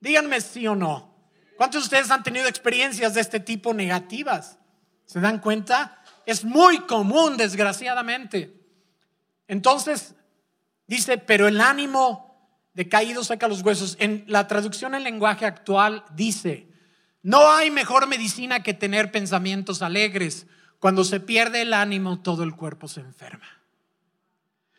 Díganme 0.00 0.40
sí 0.40 0.66
o 0.66 0.76
no. 0.76 1.14
¿Cuántos 1.56 1.82
de 1.82 1.84
ustedes 1.86 2.10
han 2.10 2.22
tenido 2.22 2.48
experiencias 2.48 3.14
de 3.14 3.22
este 3.22 3.40
tipo 3.40 3.72
negativas? 3.72 4.58
¿Se 5.06 5.20
dan 5.20 5.38
cuenta? 5.38 6.02
Es 6.26 6.44
muy 6.44 6.80
común, 6.80 7.36
desgraciadamente. 7.36 8.52
Entonces, 9.48 10.14
dice, 10.86 11.18
pero 11.18 11.48
el 11.48 11.60
ánimo 11.60 12.26
decaído 12.74 13.24
saca 13.24 13.48
los 13.48 13.62
huesos. 13.62 13.96
En 13.98 14.24
la 14.28 14.46
traducción 14.46 14.94
en 14.94 15.04
lenguaje 15.04 15.46
actual 15.46 16.04
dice, 16.14 16.68
no 17.22 17.50
hay 17.50 17.70
mejor 17.70 18.06
medicina 18.06 18.62
que 18.62 18.74
tener 18.74 19.10
pensamientos 19.10 19.82
alegres. 19.82 20.46
Cuando 20.78 21.04
se 21.04 21.20
pierde 21.20 21.62
el 21.62 21.72
ánimo, 21.72 22.20
todo 22.20 22.42
el 22.42 22.54
cuerpo 22.54 22.86
se 22.86 23.00
enferma. 23.00 23.46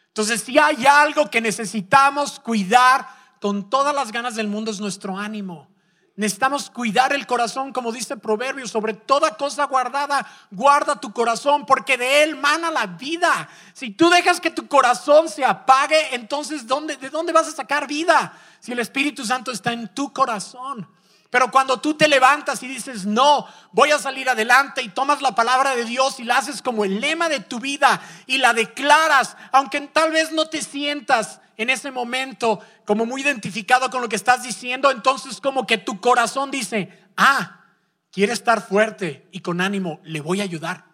Entonces, 0.07 0.41
si 0.41 0.57
hay 0.57 0.85
algo 0.85 1.29
que 1.29 1.41
necesitamos 1.41 2.39
cuidar 2.39 3.07
con 3.41 3.69
todas 3.69 3.93
las 3.93 4.11
ganas 4.11 4.35
del 4.35 4.47
mundo 4.47 4.71
es 4.71 4.79
nuestro 4.79 5.17
ánimo. 5.17 5.69
Necesitamos 6.17 6.71
cuidar 6.71 7.13
el 7.13 7.27
corazón, 7.27 7.71
como 7.71 7.91
dice 7.91 8.17
Proverbios, 8.17 8.71
sobre 8.71 8.95
toda 8.95 9.37
cosa 9.37 9.65
guardada, 9.65 10.25
guarda 10.49 10.99
tu 10.99 11.13
corazón, 11.13 11.63
porque 11.67 11.95
de 11.95 12.23
él 12.23 12.35
mana 12.35 12.71
la 12.71 12.87
vida. 12.87 13.47
Si 13.73 13.91
tú 13.91 14.09
dejas 14.09 14.41
que 14.41 14.49
tu 14.49 14.67
corazón 14.67 15.29
se 15.29 15.45
apague, 15.45 16.15
entonces 16.15 16.65
¿de 16.65 17.09
dónde 17.11 17.33
vas 17.33 17.47
a 17.47 17.51
sacar 17.51 17.85
vida? 17.85 18.33
Si 18.59 18.71
el 18.71 18.79
Espíritu 18.79 19.23
Santo 19.25 19.51
está 19.51 19.71
en 19.73 19.93
tu 19.93 20.11
corazón. 20.11 20.87
Pero 21.29 21.51
cuando 21.51 21.79
tú 21.79 21.93
te 21.93 22.07
levantas 22.07 22.63
y 22.63 22.67
dices, 22.67 23.05
no, 23.05 23.45
voy 23.71 23.91
a 23.91 23.99
salir 23.99 24.27
adelante 24.27 24.81
y 24.81 24.89
tomas 24.89 25.21
la 25.21 25.35
palabra 25.35 25.75
de 25.75 25.85
Dios 25.85 26.19
y 26.19 26.23
la 26.23 26.37
haces 26.37 26.63
como 26.63 26.83
el 26.83 26.99
lema 26.99 27.29
de 27.29 27.41
tu 27.41 27.59
vida 27.59 28.01
y 28.25 28.39
la 28.39 28.53
declaras, 28.53 29.37
aunque 29.51 29.81
tal 29.81 30.11
vez 30.11 30.31
no 30.31 30.47
te 30.47 30.63
sientas 30.63 31.41
en 31.57 31.69
ese 31.71 31.91
momento 31.91 32.59
como 32.85 33.05
muy 33.05 33.21
identificado 33.21 33.89
con 33.89 34.01
lo 34.01 34.09
que 34.09 34.15
estás 34.15 34.43
diciendo, 34.43 34.91
entonces 34.91 35.41
como 35.41 35.65
que 35.65 35.79
tu 35.79 35.99
corazón 35.99 36.51
dice, 36.51 37.05
ah, 37.17 37.65
quiere 38.11 38.33
estar 38.33 38.61
fuerte 38.61 39.27
y 39.31 39.39
con 39.39 39.59
ánimo, 39.59 39.99
le 40.03 40.21
voy 40.21 40.39
a 40.39 40.43
ayudar. 40.43 40.85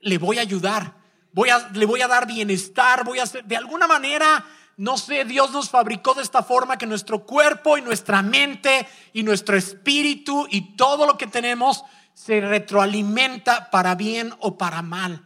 Le 0.00 0.18
voy 0.18 0.38
a 0.38 0.42
ayudar. 0.42 0.94
Voy 1.32 1.50
a, 1.50 1.68
le 1.72 1.86
voy 1.86 2.00
a 2.00 2.08
dar 2.08 2.26
bienestar, 2.26 3.04
voy 3.04 3.18
a 3.18 3.24
hacer, 3.24 3.44
de 3.44 3.56
alguna 3.56 3.86
manera, 3.86 4.44
no 4.78 4.96
sé, 4.96 5.24
Dios 5.24 5.50
nos 5.52 5.68
fabricó 5.68 6.14
de 6.14 6.22
esta 6.22 6.42
forma 6.42 6.78
que 6.78 6.86
nuestro 6.86 7.24
cuerpo 7.26 7.76
y 7.76 7.82
nuestra 7.82 8.22
mente 8.22 8.88
y 9.12 9.22
nuestro 9.22 9.56
espíritu 9.56 10.46
y 10.50 10.76
todo 10.76 11.06
lo 11.06 11.18
que 11.18 11.26
tenemos 11.26 11.84
se 12.14 12.40
retroalimenta 12.40 13.70
para 13.70 13.94
bien 13.94 14.32
o 14.40 14.56
para 14.56 14.80
mal. 14.80 15.25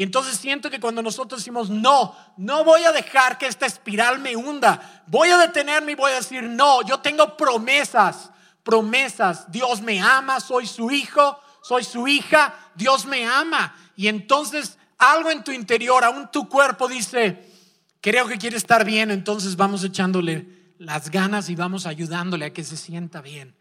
Y 0.00 0.02
entonces 0.02 0.38
siento 0.38 0.70
que 0.70 0.80
cuando 0.80 1.02
nosotros 1.02 1.42
decimos, 1.42 1.68
no, 1.68 2.16
no 2.38 2.64
voy 2.64 2.84
a 2.84 2.90
dejar 2.90 3.36
que 3.36 3.44
esta 3.44 3.66
espiral 3.66 4.18
me 4.18 4.34
hunda, 4.34 5.02
voy 5.06 5.28
a 5.28 5.36
detenerme 5.36 5.92
y 5.92 5.94
voy 5.94 6.12
a 6.12 6.14
decir, 6.14 6.42
no, 6.42 6.80
yo 6.80 7.00
tengo 7.00 7.36
promesas, 7.36 8.30
promesas, 8.62 9.52
Dios 9.52 9.82
me 9.82 10.00
ama, 10.00 10.40
soy 10.40 10.66
su 10.66 10.90
hijo, 10.90 11.38
soy 11.60 11.84
su 11.84 12.08
hija, 12.08 12.54
Dios 12.74 13.04
me 13.04 13.26
ama. 13.26 13.76
Y 13.94 14.08
entonces 14.08 14.78
algo 14.96 15.30
en 15.30 15.44
tu 15.44 15.52
interior, 15.52 16.02
aún 16.02 16.30
tu 16.32 16.48
cuerpo 16.48 16.88
dice, 16.88 17.52
creo 18.00 18.26
que 18.26 18.38
quiere 18.38 18.56
estar 18.56 18.86
bien, 18.86 19.10
entonces 19.10 19.54
vamos 19.54 19.84
echándole 19.84 20.72
las 20.78 21.10
ganas 21.10 21.50
y 21.50 21.56
vamos 21.56 21.84
ayudándole 21.84 22.46
a 22.46 22.54
que 22.54 22.64
se 22.64 22.78
sienta 22.78 23.20
bien. 23.20 23.54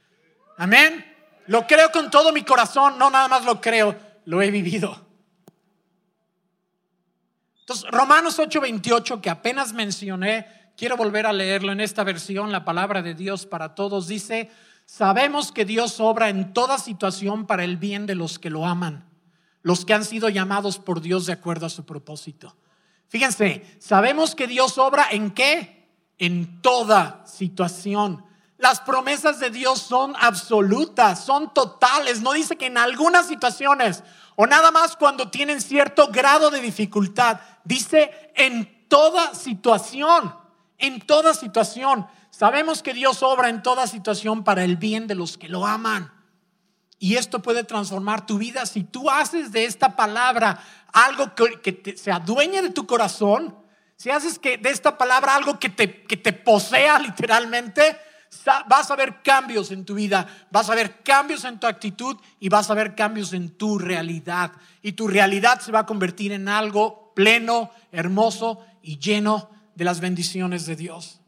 Amén. 0.55 1.05
Lo 1.47 1.67
creo 1.67 1.91
con 1.91 2.09
todo 2.09 2.31
mi 2.31 2.43
corazón, 2.43 2.97
no 2.97 3.09
nada 3.09 3.27
más 3.27 3.43
lo 3.43 3.59
creo, 3.59 3.93
lo 4.23 4.41
he 4.41 4.51
vivido. 4.51 5.08
Entonces, 7.69 7.91
Romanos 7.91 8.39
8:28, 8.39 9.21
que 9.21 9.29
apenas 9.29 9.73
mencioné, 9.73 10.47
quiero 10.75 10.97
volver 10.97 11.27
a 11.27 11.33
leerlo 11.33 11.71
en 11.71 11.81
esta 11.81 12.03
versión, 12.03 12.51
la 12.51 12.65
palabra 12.65 13.03
de 13.03 13.13
Dios 13.13 13.45
para 13.45 13.75
todos, 13.75 14.07
dice, 14.07 14.49
sabemos 14.87 15.51
que 15.51 15.65
Dios 15.65 15.99
obra 15.99 16.29
en 16.29 16.51
toda 16.51 16.79
situación 16.79 17.45
para 17.45 17.63
el 17.63 17.77
bien 17.77 18.07
de 18.07 18.15
los 18.15 18.39
que 18.39 18.49
lo 18.49 18.65
aman, 18.65 19.07
los 19.61 19.85
que 19.85 19.93
han 19.93 20.03
sido 20.03 20.29
llamados 20.29 20.79
por 20.79 20.99
Dios 20.99 21.27
de 21.27 21.33
acuerdo 21.33 21.67
a 21.67 21.69
su 21.69 21.85
propósito. 21.85 22.57
Fíjense, 23.07 23.63
sabemos 23.77 24.33
que 24.33 24.47
Dios 24.47 24.79
obra 24.79 25.05
en 25.11 25.29
qué? 25.29 25.91
En 26.17 26.63
toda 26.63 27.23
situación. 27.27 28.25
Las 28.57 28.81
promesas 28.81 29.39
de 29.39 29.51
Dios 29.51 29.79
son 29.79 30.15
absolutas, 30.19 31.23
son 31.23 31.53
totales. 31.53 32.21
No 32.21 32.33
dice 32.33 32.57
que 32.57 32.65
en 32.65 32.79
algunas 32.79 33.27
situaciones 33.27 34.03
o 34.41 34.47
nada 34.47 34.71
más 34.71 34.95
cuando 34.95 35.29
tienen 35.29 35.59
cierto 35.59 36.07
grado 36.13 36.49
de 36.49 36.61
dificultad. 36.61 37.41
Dice 37.65 38.31
en 38.35 38.87
toda 38.87 39.35
situación, 39.35 40.33
en 40.77 41.01
toda 41.01 41.33
situación. 41.33 42.07
Sabemos 42.29 42.81
que 42.81 42.93
Dios 42.93 43.21
obra 43.21 43.49
en 43.49 43.61
toda 43.61 43.85
situación 43.85 44.45
para 44.45 44.63
el 44.63 44.77
bien 44.77 45.07
de 45.07 45.15
los 45.15 45.37
que 45.37 45.49
lo 45.49 45.65
aman. 45.65 46.13
Y 46.99 47.17
esto 47.17 47.41
puede 47.41 47.65
transformar 47.65 48.25
tu 48.25 48.37
vida 48.37 48.65
si 48.65 48.85
tú 48.85 49.09
haces 49.09 49.51
de 49.51 49.65
esta 49.65 49.97
palabra 49.97 50.63
algo 50.93 51.35
que, 51.35 51.95
se 51.97 52.09
adueñe 52.09 52.61
de 52.61 52.69
tu 52.69 52.87
corazón, 52.87 53.57
si 53.97 54.09
haces 54.09 54.39
que 54.39 54.57
de 54.57 54.69
esta 54.69 54.97
palabra 54.97 55.35
algo 55.35 55.59
que 55.59 55.67
te, 55.67 56.03
que 56.03 56.15
te 56.15 56.31
posea 56.31 56.97
literalmente, 56.99 57.99
vas 58.67 58.91
a 58.91 58.95
ver 58.95 59.21
cambios 59.23 59.71
en 59.71 59.85
tu 59.85 59.95
vida, 59.95 60.27
vas 60.51 60.69
a 60.69 60.75
ver 60.75 61.01
cambios 61.03 61.43
en 61.45 61.59
tu 61.59 61.67
actitud 61.67 62.17
y 62.39 62.49
vas 62.49 62.69
a 62.69 62.73
ver 62.73 62.95
cambios 62.95 63.33
en 63.33 63.49
tu 63.49 63.79
realidad. 63.79 64.51
Y 64.81 64.93
tu 64.93 65.07
realidad 65.07 65.59
se 65.59 65.71
va 65.71 65.79
a 65.79 65.85
convertir 65.85 66.31
en 66.31 66.47
algo 66.47 67.13
pleno, 67.15 67.71
hermoso 67.91 68.65
y 68.81 68.99
lleno 68.99 69.49
de 69.75 69.85
las 69.85 69.99
bendiciones 69.99 70.65
de 70.65 70.75
Dios. 70.75 71.19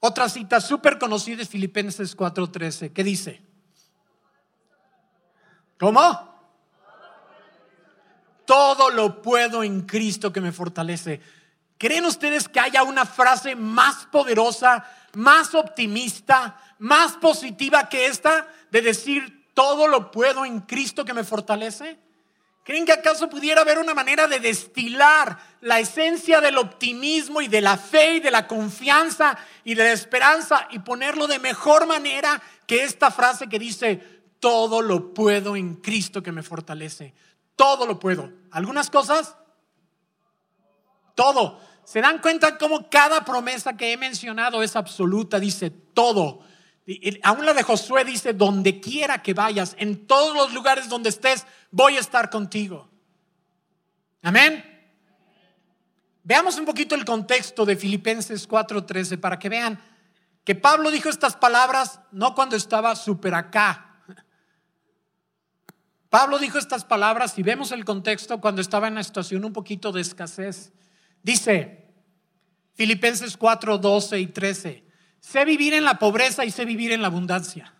Otra 0.00 0.28
cita 0.28 0.60
súper 0.60 0.98
conocida 0.98 1.42
es 1.42 1.48
Filipenses 1.48 2.16
4:13. 2.16 2.92
¿Qué 2.92 3.04
dice? 3.04 3.42
¿Cómo? 5.78 6.30
Todo 8.46 8.90
lo 8.90 9.22
puedo 9.22 9.62
en 9.62 9.82
Cristo 9.82 10.32
que 10.32 10.40
me 10.40 10.52
fortalece. 10.52 11.20
¿Creen 11.80 12.04
ustedes 12.04 12.46
que 12.46 12.60
haya 12.60 12.82
una 12.82 13.06
frase 13.06 13.56
más 13.56 14.04
poderosa, 14.12 14.84
más 15.14 15.54
optimista, 15.54 16.60
más 16.78 17.12
positiva 17.12 17.88
que 17.88 18.04
esta 18.04 18.46
de 18.70 18.82
decir 18.82 19.46
todo 19.54 19.88
lo 19.88 20.10
puedo 20.10 20.44
en 20.44 20.60
Cristo 20.60 21.06
que 21.06 21.14
me 21.14 21.24
fortalece? 21.24 21.98
¿Creen 22.64 22.84
que 22.84 22.92
acaso 22.92 23.30
pudiera 23.30 23.62
haber 23.62 23.78
una 23.78 23.94
manera 23.94 24.28
de 24.28 24.40
destilar 24.40 25.38
la 25.62 25.80
esencia 25.80 26.42
del 26.42 26.58
optimismo 26.58 27.40
y 27.40 27.48
de 27.48 27.62
la 27.62 27.78
fe 27.78 28.16
y 28.16 28.20
de 28.20 28.30
la 28.30 28.46
confianza 28.46 29.38
y 29.64 29.74
de 29.74 29.84
la 29.84 29.92
esperanza 29.92 30.68
y 30.70 30.80
ponerlo 30.80 31.26
de 31.26 31.38
mejor 31.38 31.86
manera 31.86 32.42
que 32.66 32.84
esta 32.84 33.10
frase 33.10 33.48
que 33.48 33.58
dice, 33.58 33.96
todo 34.38 34.82
lo 34.82 35.14
puedo 35.14 35.56
en 35.56 35.76
Cristo 35.76 36.22
que 36.22 36.30
me 36.30 36.42
fortalece? 36.42 37.14
todo 37.60 37.84
lo 37.84 37.98
puedo. 38.00 38.32
¿Algunas 38.52 38.88
cosas? 38.88 39.36
Todo. 41.14 41.60
¿Se 41.90 42.00
dan 42.00 42.20
cuenta 42.20 42.56
cómo 42.56 42.88
cada 42.88 43.24
promesa 43.24 43.76
que 43.76 43.92
he 43.92 43.96
mencionado 43.96 44.62
es 44.62 44.76
absoluta? 44.76 45.40
Dice 45.40 45.70
todo. 45.70 46.38
Aún 47.24 47.44
la 47.44 47.52
de 47.52 47.64
Josué 47.64 48.04
dice, 48.04 48.32
donde 48.32 48.78
quiera 48.78 49.22
que 49.22 49.34
vayas, 49.34 49.74
en 49.76 50.06
todos 50.06 50.36
los 50.36 50.54
lugares 50.54 50.88
donde 50.88 51.08
estés, 51.08 51.44
voy 51.72 51.96
a 51.96 51.98
estar 51.98 52.30
contigo. 52.30 52.88
Amén. 54.22 54.64
Veamos 56.22 56.60
un 56.60 56.64
poquito 56.64 56.94
el 56.94 57.04
contexto 57.04 57.66
de 57.66 57.74
Filipenses 57.74 58.48
4:13 58.48 59.18
para 59.18 59.40
que 59.40 59.48
vean 59.48 59.82
que 60.44 60.54
Pablo 60.54 60.92
dijo 60.92 61.08
estas 61.08 61.34
palabras 61.34 61.98
no 62.12 62.36
cuando 62.36 62.54
estaba 62.54 62.94
súper 62.94 63.34
acá. 63.34 63.96
Pablo 66.08 66.38
dijo 66.38 66.56
estas 66.56 66.84
palabras 66.84 67.36
y 67.36 67.42
vemos 67.42 67.72
el 67.72 67.84
contexto 67.84 68.40
cuando 68.40 68.60
estaba 68.60 68.86
en 68.86 68.92
una 68.92 69.02
situación 69.02 69.44
un 69.44 69.52
poquito 69.52 69.90
de 69.90 70.02
escasez. 70.02 70.72
Dice 71.22 71.79
Filipenses 72.74 73.36
4, 73.36 73.78
12 73.78 74.20
y 74.20 74.26
13, 74.28 74.84
sé 75.20 75.44
vivir 75.44 75.74
en 75.74 75.84
la 75.84 75.98
pobreza 75.98 76.44
y 76.44 76.50
sé 76.50 76.64
vivir 76.64 76.92
en 76.92 77.02
la 77.02 77.08
abundancia. 77.08 77.74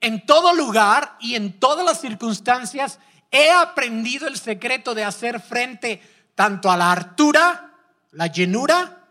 En 0.00 0.24
todo 0.26 0.54
lugar 0.54 1.16
y 1.20 1.34
en 1.34 1.58
todas 1.58 1.84
las 1.84 2.00
circunstancias 2.00 3.00
he 3.30 3.50
aprendido 3.50 4.28
el 4.28 4.36
secreto 4.36 4.94
de 4.94 5.04
hacer 5.04 5.40
frente 5.40 6.00
tanto 6.34 6.70
a 6.70 6.76
la 6.76 6.92
hartura, 6.92 7.72
la 8.12 8.28
llenura, 8.28 9.08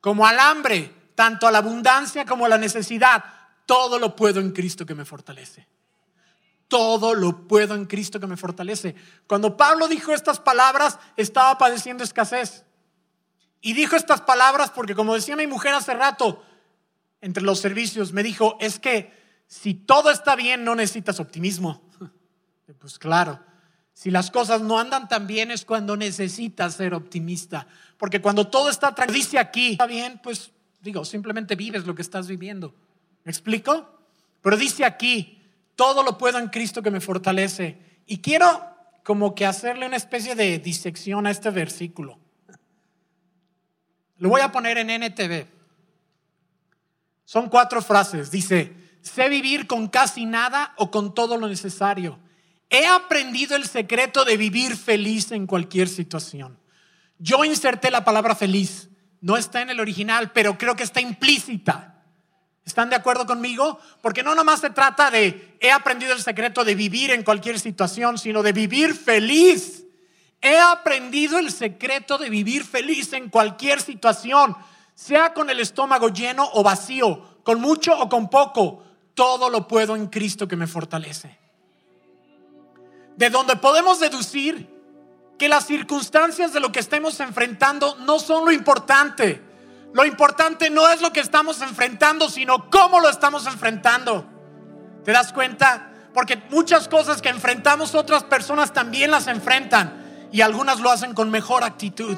como 0.00 0.26
al 0.26 0.38
hambre, 0.38 1.12
tanto 1.14 1.46
a 1.46 1.50
la 1.50 1.58
abundancia 1.58 2.24
como 2.24 2.46
a 2.46 2.48
la 2.48 2.58
necesidad. 2.58 3.22
Todo 3.66 3.98
lo 3.98 4.16
puedo 4.16 4.40
en 4.40 4.52
Cristo 4.52 4.86
que 4.86 4.94
me 4.94 5.04
fortalece. 5.04 5.68
Todo 6.68 7.14
lo 7.14 7.48
puedo 7.48 7.74
en 7.74 7.84
Cristo 7.84 8.20
que 8.20 8.26
me 8.26 8.36
fortalece. 8.36 8.94
Cuando 9.26 9.56
Pablo 9.56 9.88
dijo 9.88 10.12
estas 10.12 10.40
palabras, 10.40 10.98
estaba 11.16 11.58
padeciendo 11.58 12.04
escasez. 12.04 12.64
Y 13.60 13.74
dijo 13.74 13.96
estas 13.96 14.22
palabras 14.22 14.70
porque, 14.70 14.94
como 14.94 15.14
decía 15.14 15.36
mi 15.36 15.46
mujer 15.46 15.74
hace 15.74 15.94
rato, 15.94 16.42
entre 17.20 17.42
los 17.42 17.58
servicios, 17.60 18.12
me 18.12 18.22
dijo, 18.22 18.56
es 18.60 18.78
que 18.78 19.12
si 19.46 19.74
todo 19.74 20.10
está 20.10 20.36
bien, 20.36 20.64
no 20.64 20.74
necesitas 20.74 21.20
optimismo. 21.20 21.82
Pues 22.78 22.98
claro, 22.98 23.38
si 23.92 24.10
las 24.10 24.30
cosas 24.30 24.62
no 24.62 24.78
andan 24.78 25.06
tan 25.06 25.26
bien 25.26 25.50
es 25.50 25.66
cuando 25.66 25.96
necesitas 25.96 26.76
ser 26.76 26.94
optimista. 26.94 27.66
Porque 27.98 28.22
cuando 28.22 28.46
todo 28.46 28.70
está 28.70 28.94
tranquilo, 28.94 29.18
dice 29.18 29.38
aquí, 29.38 29.72
está 29.72 29.86
bien, 29.86 30.20
pues 30.22 30.52
digo, 30.80 31.04
simplemente 31.04 31.56
vives 31.56 31.84
lo 31.84 31.94
que 31.94 32.00
estás 32.00 32.28
viviendo. 32.28 32.74
¿Me 33.24 33.30
explico? 33.30 34.00
Pero 34.40 34.56
dice 34.56 34.84
aquí, 34.86 35.42
todo 35.76 36.02
lo 36.02 36.16
puedo 36.16 36.38
en 36.38 36.48
Cristo 36.48 36.80
que 36.80 36.90
me 36.90 37.00
fortalece. 37.00 37.78
Y 38.06 38.18
quiero 38.18 38.64
como 39.04 39.34
que 39.34 39.44
hacerle 39.44 39.86
una 39.86 39.96
especie 39.96 40.34
de 40.34 40.58
disección 40.58 41.26
a 41.26 41.30
este 41.30 41.50
versículo. 41.50 42.18
Lo 44.20 44.28
voy 44.28 44.42
a 44.42 44.52
poner 44.52 44.78
en 44.78 44.90
NTV. 44.90 45.46
Son 47.24 47.48
cuatro 47.48 47.80
frases. 47.82 48.30
Dice, 48.30 48.72
sé 49.00 49.28
vivir 49.28 49.66
con 49.66 49.88
casi 49.88 50.26
nada 50.26 50.74
o 50.76 50.90
con 50.90 51.14
todo 51.14 51.38
lo 51.38 51.48
necesario. 51.48 52.18
He 52.68 52.86
aprendido 52.86 53.56
el 53.56 53.66
secreto 53.66 54.24
de 54.24 54.36
vivir 54.36 54.76
feliz 54.76 55.32
en 55.32 55.46
cualquier 55.46 55.88
situación. 55.88 56.58
Yo 57.18 57.44
inserté 57.44 57.90
la 57.90 58.04
palabra 58.04 58.36
feliz. 58.36 58.90
No 59.22 59.38
está 59.38 59.62
en 59.62 59.70
el 59.70 59.80
original, 59.80 60.32
pero 60.32 60.58
creo 60.58 60.76
que 60.76 60.84
está 60.84 61.00
implícita. 61.00 62.04
¿Están 62.66 62.90
de 62.90 62.96
acuerdo 62.96 63.26
conmigo? 63.26 63.80
Porque 64.02 64.22
no 64.22 64.34
nomás 64.34 64.60
se 64.60 64.70
trata 64.70 65.10
de 65.10 65.56
he 65.60 65.70
aprendido 65.70 66.12
el 66.12 66.20
secreto 66.20 66.62
de 66.62 66.74
vivir 66.74 67.10
en 67.10 67.22
cualquier 67.22 67.58
situación, 67.58 68.18
sino 68.18 68.42
de 68.42 68.52
vivir 68.52 68.94
feliz. 68.94 69.84
He 70.42 70.58
aprendido 70.58 71.38
el 71.38 71.52
secreto 71.52 72.16
de 72.16 72.30
vivir 72.30 72.64
feliz 72.64 73.12
en 73.12 73.28
cualquier 73.28 73.80
situación, 73.80 74.56
sea 74.94 75.34
con 75.34 75.50
el 75.50 75.60
estómago 75.60 76.08
lleno 76.08 76.48
o 76.54 76.62
vacío, 76.62 77.40
con 77.42 77.60
mucho 77.60 77.98
o 77.98 78.08
con 78.08 78.30
poco. 78.30 78.82
Todo 79.14 79.50
lo 79.50 79.68
puedo 79.68 79.96
en 79.96 80.06
Cristo 80.06 80.48
que 80.48 80.56
me 80.56 80.66
fortalece. 80.66 81.38
De 83.16 83.28
donde 83.28 83.56
podemos 83.56 84.00
deducir 84.00 84.80
que 85.38 85.48
las 85.48 85.66
circunstancias 85.66 86.54
de 86.54 86.60
lo 86.60 86.72
que 86.72 86.80
estemos 86.80 87.20
enfrentando 87.20 87.96
no 87.96 88.18
son 88.18 88.46
lo 88.46 88.52
importante. 88.52 89.42
Lo 89.92 90.06
importante 90.06 90.70
no 90.70 90.88
es 90.88 91.02
lo 91.02 91.12
que 91.12 91.20
estamos 91.20 91.60
enfrentando, 91.60 92.30
sino 92.30 92.70
cómo 92.70 93.00
lo 93.00 93.10
estamos 93.10 93.46
enfrentando. 93.46 94.24
¿Te 95.04 95.12
das 95.12 95.34
cuenta? 95.34 95.92
Porque 96.14 96.36
muchas 96.50 96.88
cosas 96.88 97.20
que 97.20 97.28
enfrentamos 97.28 97.94
otras 97.94 98.24
personas 98.24 98.72
también 98.72 99.10
las 99.10 99.26
enfrentan 99.26 99.99
y 100.32 100.40
algunas 100.40 100.80
lo 100.80 100.90
hacen 100.90 101.14
con 101.14 101.30
mejor 101.30 101.64
actitud. 101.64 102.16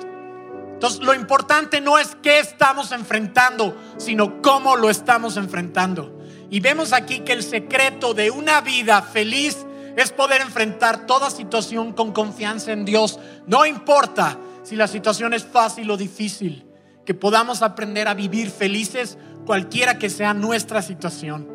Entonces, 0.73 1.01
lo 1.01 1.15
importante 1.15 1.81
no 1.81 1.99
es 1.99 2.17
qué 2.23 2.41
estamos 2.41 2.91
enfrentando, 2.93 3.77
sino 3.99 4.43
cómo 4.43 4.77
lo 4.77 4.91
estamos 4.91 5.37
enfrentando. 5.37 6.19
Y 6.51 6.61
vemos 6.61 6.93
aquí 6.93 7.21
que 7.21 7.33
el 7.33 7.43
secreto 7.43 8.15
de 8.15 8.31
una 8.31 8.61
vida 8.61 9.01
feliz 9.01 9.65
es 9.97 10.11
poder 10.11 10.41
enfrentar 10.41 11.07
toda 11.07 11.31
situación 11.31 11.93
con 11.93 12.13
confianza 12.13 12.73
en 12.73 12.85
Dios. 12.85 13.19
No 13.47 13.65
importa 13.65 14.39
si 14.63 14.77
la 14.77 14.89
situación 14.89 15.35
es 15.35 15.45
fácil 15.45 15.91
o 15.91 15.97
difícil, 15.97 16.67
que 17.07 17.15
podamos 17.15 17.63
aprender 17.63 18.09
a 18.09 18.15
vivir 18.15 18.51
felices 18.51 19.19
cualquiera 19.47 19.99
que 19.99 20.11
sea 20.11 20.35
nuestra 20.35 20.83
situación. 20.83 21.49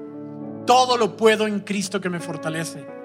Todo 0.65 0.97
lo 0.97 1.15
puedo 1.15 1.47
en 1.47 1.59
Cristo 1.59 2.01
que 2.01 2.09
me 2.09 2.19
fortalece. 2.19 2.96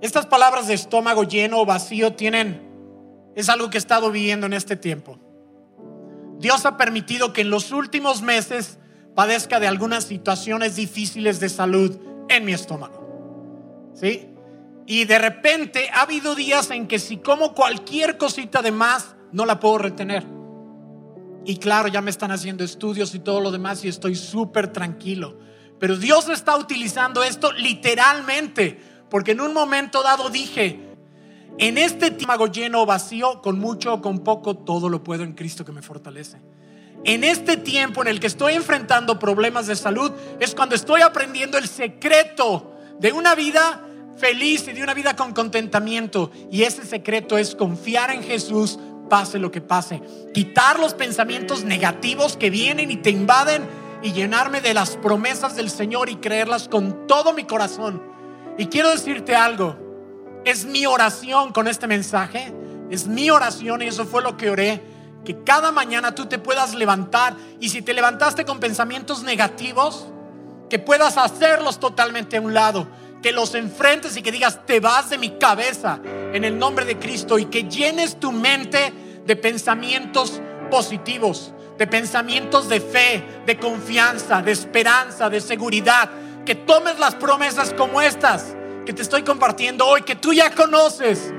Estas 0.00 0.26
palabras 0.26 0.68
de 0.68 0.74
estómago 0.74 1.24
lleno 1.24 1.60
o 1.60 1.66
vacío 1.66 2.12
tienen, 2.12 2.68
es 3.34 3.48
algo 3.48 3.70
que 3.70 3.78
he 3.78 3.80
estado 3.80 4.10
viviendo 4.10 4.46
en 4.46 4.52
este 4.52 4.76
tiempo. 4.76 5.18
Dios 6.38 6.66
ha 6.66 6.76
permitido 6.76 7.32
que 7.32 7.40
en 7.40 7.50
los 7.50 7.72
últimos 7.72 8.22
meses 8.22 8.78
padezca 9.16 9.58
de 9.58 9.66
algunas 9.66 10.04
situaciones 10.04 10.76
difíciles 10.76 11.40
de 11.40 11.48
salud 11.48 11.98
en 12.28 12.44
mi 12.44 12.52
estómago. 12.52 13.92
¿Sí? 13.94 14.28
Y 14.86 15.04
de 15.04 15.18
repente 15.18 15.90
ha 15.92 16.02
habido 16.02 16.36
días 16.36 16.70
en 16.70 16.86
que 16.86 17.00
si 17.00 17.16
como 17.16 17.54
cualquier 17.54 18.16
cosita 18.16 18.62
de 18.62 18.70
más, 18.70 19.16
no 19.32 19.44
la 19.44 19.58
puedo 19.58 19.78
retener. 19.78 20.24
Y 21.44 21.56
claro, 21.56 21.88
ya 21.88 22.00
me 22.00 22.10
están 22.10 22.30
haciendo 22.30 22.62
estudios 22.62 23.14
y 23.14 23.18
todo 23.18 23.40
lo 23.40 23.50
demás 23.50 23.84
y 23.84 23.88
estoy 23.88 24.14
súper 24.14 24.72
tranquilo. 24.72 25.38
Pero 25.80 25.96
Dios 25.96 26.28
está 26.28 26.56
utilizando 26.56 27.22
esto 27.22 27.52
literalmente 27.52 28.80
porque 29.10 29.32
en 29.32 29.40
un 29.40 29.52
momento 29.52 30.02
dado 30.02 30.30
dije, 30.30 30.88
en 31.58 31.76
este 31.76 32.12
tiempo 32.12 32.46
lleno 32.46 32.82
o 32.82 32.86
vacío, 32.86 33.42
con 33.42 33.58
mucho 33.58 33.94
o 33.94 34.00
con 34.00 34.20
poco, 34.20 34.56
todo 34.56 34.88
lo 34.88 35.02
puedo 35.02 35.24
en 35.24 35.32
Cristo 35.32 35.64
que 35.64 35.72
me 35.72 35.82
fortalece. 35.82 36.38
En 37.04 37.24
este 37.24 37.56
tiempo 37.56 38.02
en 38.02 38.08
el 38.08 38.20
que 38.20 38.26
estoy 38.26 38.54
enfrentando 38.54 39.18
problemas 39.18 39.66
de 39.66 39.74
salud, 39.74 40.12
es 40.38 40.54
cuando 40.54 40.74
estoy 40.74 41.02
aprendiendo 41.02 41.58
el 41.58 41.66
secreto 41.66 42.74
de 43.00 43.12
una 43.12 43.34
vida 43.34 43.82
feliz 44.16 44.66
y 44.68 44.72
de 44.72 44.82
una 44.82 44.94
vida 44.94 45.16
con 45.16 45.32
contentamiento. 45.32 46.30
Y 46.50 46.62
ese 46.62 46.84
secreto 46.84 47.38
es 47.38 47.54
confiar 47.54 48.10
en 48.10 48.22
Jesús, 48.22 48.78
pase 49.08 49.38
lo 49.38 49.50
que 49.50 49.60
pase. 49.60 50.00
Quitar 50.34 50.78
los 50.78 50.94
pensamientos 50.94 51.64
negativos 51.64 52.36
que 52.36 52.50
vienen 52.50 52.90
y 52.90 52.96
te 52.96 53.10
invaden 53.10 53.66
y 54.02 54.12
llenarme 54.12 54.60
de 54.60 54.74
las 54.74 54.96
promesas 54.96 55.56
del 55.56 55.70
Señor 55.70 56.08
y 56.08 56.16
creerlas 56.16 56.68
con 56.68 57.06
todo 57.08 57.32
mi 57.32 57.44
corazón 57.44 58.17
y 58.58 58.66
quiero 58.66 58.90
decirte 58.90 59.36
algo, 59.36 59.76
es 60.44 60.64
mi 60.64 60.84
oración 60.84 61.52
con 61.52 61.68
este 61.68 61.86
mensaje, 61.86 62.52
es 62.90 63.06
mi 63.06 63.30
oración 63.30 63.82
y 63.82 63.86
eso 63.86 64.04
fue 64.04 64.20
lo 64.20 64.36
que 64.36 64.50
oré, 64.50 64.82
que 65.24 65.44
cada 65.44 65.70
mañana 65.70 66.14
tú 66.14 66.26
te 66.26 66.40
puedas 66.40 66.74
levantar. 66.74 67.36
Y 67.60 67.68
si 67.68 67.82
te 67.82 67.94
levantaste 67.94 68.44
con 68.44 68.58
pensamientos 68.58 69.22
negativos, 69.22 70.08
que 70.68 70.80
puedas 70.80 71.18
hacerlos 71.18 71.78
totalmente 71.78 72.36
a 72.36 72.40
un 72.40 72.52
lado, 72.52 72.88
que 73.22 73.30
los 73.30 73.54
enfrentes 73.54 74.16
y 74.16 74.22
que 74.22 74.32
digas, 74.32 74.66
te 74.66 74.80
vas 74.80 75.08
de 75.10 75.18
mi 75.18 75.30
cabeza 75.38 76.00
en 76.04 76.44
el 76.44 76.58
nombre 76.58 76.84
de 76.84 76.98
Cristo. 76.98 77.38
Y 77.38 77.44
que 77.46 77.64
llenes 77.64 78.18
tu 78.18 78.32
mente 78.32 78.92
de 79.24 79.36
pensamientos 79.36 80.40
positivos, 80.68 81.52
de 81.78 81.86
pensamientos 81.86 82.68
de 82.68 82.80
fe, 82.80 83.24
de 83.46 83.56
confianza, 83.56 84.42
de 84.42 84.50
esperanza, 84.50 85.30
de 85.30 85.40
seguridad 85.40 86.10
que 86.48 86.54
tomes 86.54 86.98
las 86.98 87.14
promesas 87.14 87.74
como 87.74 88.00
estas 88.00 88.56
que 88.86 88.94
te 88.94 89.02
estoy 89.02 89.22
compartiendo 89.22 89.86
hoy, 89.86 90.00
que 90.00 90.16
tú 90.16 90.32
ya 90.32 90.50
conoces, 90.54 91.30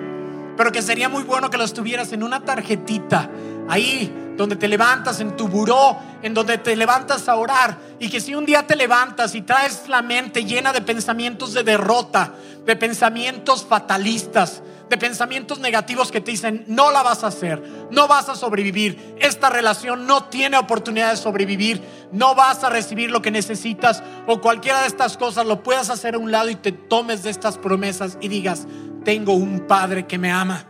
pero 0.55 0.71
que 0.71 0.83
sería 0.83 1.09
muy 1.09 1.23
bueno 1.23 1.49
que 1.49 1.57
las 1.57 1.73
tuvieras 1.73 2.13
en 2.13 2.21
una 2.21 2.45
tarjetita, 2.45 3.27
ahí 3.67 4.13
donde 4.37 4.55
te 4.55 4.67
levantas, 4.67 5.19
en 5.19 5.35
tu 5.35 5.47
buró, 5.47 5.97
en 6.21 6.35
donde 6.35 6.59
te 6.59 6.75
levantas 6.75 7.27
a 7.27 7.37
orar, 7.37 7.75
y 7.97 8.07
que 8.07 8.21
si 8.21 8.35
un 8.35 8.45
día 8.45 8.67
te 8.67 8.75
levantas 8.75 9.33
y 9.33 9.41
traes 9.41 9.89
la 9.89 10.03
mente 10.03 10.45
llena 10.45 10.73
de 10.73 10.81
pensamientos 10.81 11.55
de 11.55 11.63
derrota, 11.63 12.35
de 12.63 12.75
pensamientos 12.75 13.65
fatalistas, 13.65 14.61
de 14.89 14.97
pensamientos 14.97 15.59
negativos 15.59 16.11
que 16.11 16.21
te 16.21 16.31
dicen, 16.31 16.65
no 16.67 16.91
la 16.91 17.01
vas 17.01 17.23
a 17.23 17.27
hacer, 17.27 17.87
no 17.89 18.07
vas 18.07 18.29
a 18.29 18.35
sobrevivir, 18.35 19.15
esta 19.19 19.49
relación 19.49 20.05
no 20.05 20.25
tiene 20.25 20.57
oportunidad 20.57 21.09
de 21.09 21.17
sobrevivir, 21.17 21.81
no 22.11 22.35
vas 22.35 22.63
a 22.63 22.69
recibir 22.69 23.11
lo 23.11 23.21
que 23.21 23.31
necesitas 23.31 24.03
o 24.27 24.41
cualquiera 24.41 24.81
de 24.81 24.87
estas 24.87 25.17
cosas, 25.17 25.45
lo 25.45 25.63
puedas 25.63 25.89
hacer 25.89 26.15
a 26.15 26.17
un 26.17 26.31
lado 26.31 26.49
y 26.49 26.55
te 26.55 26.71
tomes 26.71 27.23
de 27.23 27.29
estas 27.29 27.57
promesas 27.57 28.17
y 28.21 28.27
digas, 28.27 28.67
tengo 29.03 29.33
un 29.33 29.61
Padre 29.67 30.05
que 30.07 30.17
me 30.17 30.31
ama. 30.31 30.65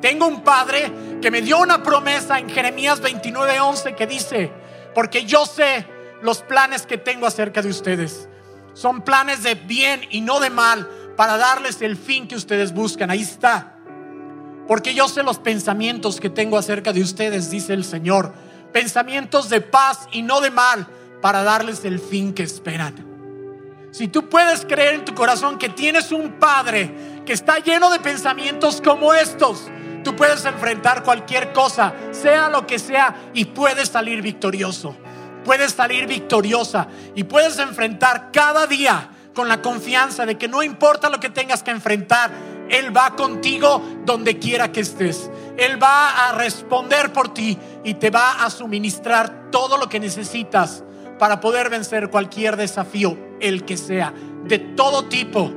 Tengo 0.00 0.26
un 0.26 0.42
Padre 0.42 0.90
que 1.20 1.30
me 1.30 1.42
dio 1.42 1.58
una 1.58 1.82
promesa 1.82 2.38
en 2.38 2.48
Jeremías 2.48 3.02
29:11 3.02 3.94
que 3.94 4.06
dice, 4.06 4.52
porque 4.94 5.24
yo 5.24 5.46
sé 5.46 5.86
los 6.22 6.42
planes 6.42 6.86
que 6.86 6.98
tengo 6.98 7.26
acerca 7.26 7.62
de 7.62 7.68
ustedes. 7.68 8.28
Son 8.72 9.02
planes 9.02 9.42
de 9.42 9.54
bien 9.54 10.02
y 10.10 10.20
no 10.20 10.40
de 10.40 10.50
mal 10.50 10.88
para 11.16 11.36
darles 11.36 11.82
el 11.82 11.96
fin 11.96 12.28
que 12.28 12.36
ustedes 12.36 12.72
buscan. 12.72 13.10
Ahí 13.10 13.22
está. 13.22 13.76
Porque 14.66 14.94
yo 14.94 15.08
sé 15.08 15.22
los 15.22 15.38
pensamientos 15.38 16.20
que 16.20 16.30
tengo 16.30 16.56
acerca 16.56 16.92
de 16.92 17.02
ustedes, 17.02 17.50
dice 17.50 17.74
el 17.74 17.84
Señor. 17.84 18.32
Pensamientos 18.72 19.48
de 19.48 19.60
paz 19.60 20.08
y 20.12 20.22
no 20.22 20.40
de 20.40 20.50
mal 20.50 20.86
para 21.20 21.42
darles 21.42 21.84
el 21.84 21.98
fin 21.98 22.32
que 22.34 22.42
esperan. 22.42 23.10
Si 23.90 24.06
tú 24.08 24.28
puedes 24.28 24.64
creer 24.64 24.94
en 24.94 25.04
tu 25.04 25.14
corazón 25.14 25.58
que 25.58 25.68
tienes 25.68 26.12
un 26.12 26.38
Padre 26.38 27.22
que 27.26 27.32
está 27.32 27.58
lleno 27.58 27.90
de 27.90 27.98
pensamientos 27.98 28.80
como 28.80 29.12
estos, 29.12 29.68
tú 30.04 30.14
puedes 30.14 30.44
enfrentar 30.44 31.02
cualquier 31.02 31.52
cosa, 31.52 31.92
sea 32.12 32.48
lo 32.48 32.66
que 32.66 32.78
sea, 32.78 33.30
y 33.34 33.46
puedes 33.46 33.88
salir 33.88 34.22
victorioso. 34.22 34.96
Puedes 35.44 35.72
salir 35.72 36.06
victoriosa 36.06 36.86
y 37.14 37.24
puedes 37.24 37.58
enfrentar 37.58 38.30
cada 38.30 38.66
día 38.66 39.10
con 39.34 39.48
la 39.48 39.62
confianza 39.62 40.26
de 40.26 40.36
que 40.36 40.48
no 40.48 40.62
importa 40.62 41.08
lo 41.08 41.18
que 41.18 41.30
tengas 41.30 41.62
que 41.62 41.70
enfrentar, 41.70 42.30
Él 42.68 42.94
va 42.96 43.16
contigo 43.16 43.82
donde 44.04 44.38
quiera 44.38 44.70
que 44.70 44.80
estés. 44.80 45.30
Él 45.56 45.82
va 45.82 46.28
a 46.28 46.32
responder 46.32 47.12
por 47.12 47.32
ti 47.32 47.58
y 47.84 47.94
te 47.94 48.10
va 48.10 48.44
a 48.44 48.50
suministrar 48.50 49.50
todo 49.50 49.76
lo 49.76 49.88
que 49.88 50.00
necesitas 50.00 50.84
para 51.18 51.40
poder 51.40 51.70
vencer 51.70 52.10
cualquier 52.10 52.56
desafío, 52.56 53.16
el 53.40 53.64
que 53.64 53.76
sea, 53.76 54.12
de 54.44 54.58
todo 54.58 55.06
tipo, 55.06 55.52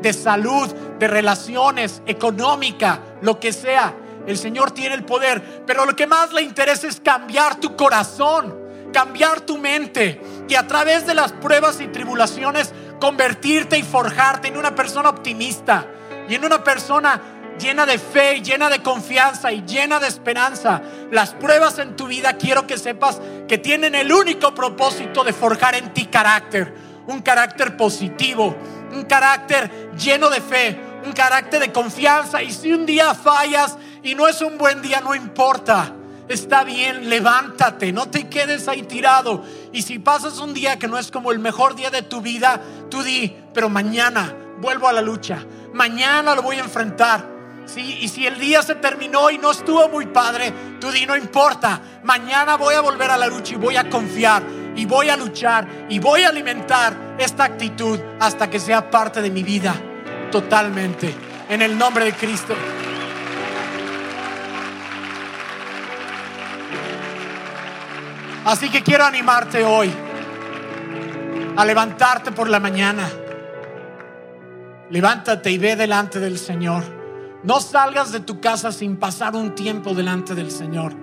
de 0.00 0.12
salud, 0.12 0.68
de 0.98 1.08
relaciones, 1.08 2.02
económica, 2.06 3.00
lo 3.20 3.38
que 3.38 3.52
sea. 3.52 3.94
El 4.26 4.38
Señor 4.38 4.72
tiene 4.72 4.94
el 4.94 5.04
poder, 5.04 5.64
pero 5.66 5.84
lo 5.84 5.94
que 5.94 6.06
más 6.06 6.32
le 6.32 6.42
interesa 6.42 6.88
es 6.88 7.00
cambiar 7.00 7.60
tu 7.60 7.76
corazón, 7.76 8.54
cambiar 8.92 9.40
tu 9.42 9.58
mente 9.58 10.20
y 10.48 10.54
a 10.54 10.66
través 10.66 11.06
de 11.06 11.14
las 11.14 11.32
pruebas 11.32 11.80
y 11.80 11.88
tribulaciones 11.88 12.72
convertirte 13.00 13.78
y 13.78 13.82
forjarte 13.82 14.48
en 14.48 14.56
una 14.56 14.74
persona 14.74 15.10
optimista 15.10 15.86
y 16.28 16.34
en 16.34 16.44
una 16.44 16.62
persona 16.62 17.20
llena 17.58 17.86
de 17.86 17.98
fe, 17.98 18.40
llena 18.42 18.68
de 18.68 18.82
confianza 18.82 19.52
y 19.52 19.64
llena 19.64 19.98
de 19.98 20.08
esperanza. 20.08 20.82
Las 21.10 21.34
pruebas 21.34 21.78
en 21.78 21.94
tu 21.94 22.06
vida 22.06 22.34
quiero 22.34 22.66
que 22.66 22.78
sepas 22.78 23.20
que 23.46 23.58
tienen 23.58 23.94
el 23.94 24.12
único 24.12 24.54
propósito 24.54 25.22
de 25.22 25.32
forjar 25.32 25.76
en 25.76 25.94
ti 25.94 26.06
carácter, 26.06 26.74
un 27.06 27.22
carácter 27.22 27.76
positivo, 27.76 28.56
un 28.92 29.04
carácter 29.04 29.92
lleno 29.96 30.28
de 30.30 30.40
fe, 30.40 30.80
un 31.04 31.12
carácter 31.12 31.60
de 31.60 31.72
confianza. 31.72 32.42
Y 32.42 32.52
si 32.52 32.72
un 32.72 32.86
día 32.86 33.14
fallas 33.14 33.76
y 34.02 34.14
no 34.14 34.26
es 34.26 34.40
un 34.42 34.58
buen 34.58 34.82
día, 34.82 35.00
no 35.00 35.14
importa. 35.14 35.92
Está 36.28 36.64
bien, 36.64 37.08
levántate, 37.08 37.92
no 37.92 38.08
te 38.08 38.28
quedes 38.28 38.66
ahí 38.66 38.82
tirado. 38.82 39.44
Y 39.72 39.82
si 39.82 40.00
pasas 40.00 40.38
un 40.38 40.54
día 40.54 40.76
que 40.76 40.88
no 40.88 40.98
es 40.98 41.12
como 41.12 41.30
el 41.30 41.38
mejor 41.38 41.76
día 41.76 41.90
de 41.90 42.02
tu 42.02 42.20
vida, 42.20 42.60
tú 42.90 43.04
di, 43.04 43.36
pero 43.54 43.68
mañana 43.68 44.34
vuelvo 44.58 44.88
a 44.88 44.92
la 44.92 45.02
lucha. 45.02 45.38
Mañana 45.72 46.34
lo 46.34 46.42
voy 46.42 46.56
a 46.56 46.60
enfrentar. 46.60 47.35
¿Sí? 47.66 47.98
Y 48.00 48.08
si 48.08 48.26
el 48.26 48.38
día 48.38 48.62
se 48.62 48.76
terminó 48.76 49.30
y 49.30 49.38
no 49.38 49.50
estuvo 49.50 49.88
muy 49.88 50.06
padre, 50.06 50.52
tú 50.80 50.90
di, 50.90 51.04
no 51.06 51.16
importa. 51.16 51.80
Mañana 52.04 52.56
voy 52.56 52.74
a 52.74 52.80
volver 52.80 53.10
a 53.10 53.16
la 53.16 53.26
lucha 53.26 53.54
y 53.54 53.56
voy 53.56 53.76
a 53.76 53.88
confiar 53.90 54.42
y 54.74 54.86
voy 54.86 55.08
a 55.08 55.16
luchar 55.16 55.66
y 55.88 55.98
voy 55.98 56.22
a 56.22 56.28
alimentar 56.28 57.16
esta 57.18 57.44
actitud 57.44 57.98
hasta 58.20 58.48
que 58.48 58.58
sea 58.58 58.90
parte 58.90 59.20
de 59.20 59.30
mi 59.30 59.42
vida 59.42 59.74
totalmente. 60.30 61.14
En 61.48 61.62
el 61.62 61.78
nombre 61.78 62.04
de 62.04 62.12
Cristo. 62.12 62.54
Así 68.44 68.70
que 68.70 68.82
quiero 68.82 69.04
animarte 69.04 69.64
hoy 69.64 69.92
a 71.56 71.64
levantarte 71.64 72.32
por 72.32 72.48
la 72.48 72.60
mañana. 72.60 73.08
Levántate 74.90 75.50
y 75.50 75.58
ve 75.58 75.74
delante 75.74 76.20
del 76.20 76.38
Señor. 76.38 76.95
No 77.46 77.60
salgas 77.60 78.10
de 78.10 78.18
tu 78.18 78.40
casa 78.40 78.72
sin 78.72 78.96
pasar 78.96 79.36
un 79.36 79.54
tiempo 79.54 79.94
delante 79.94 80.34
del 80.34 80.50
Señor. 80.50 80.94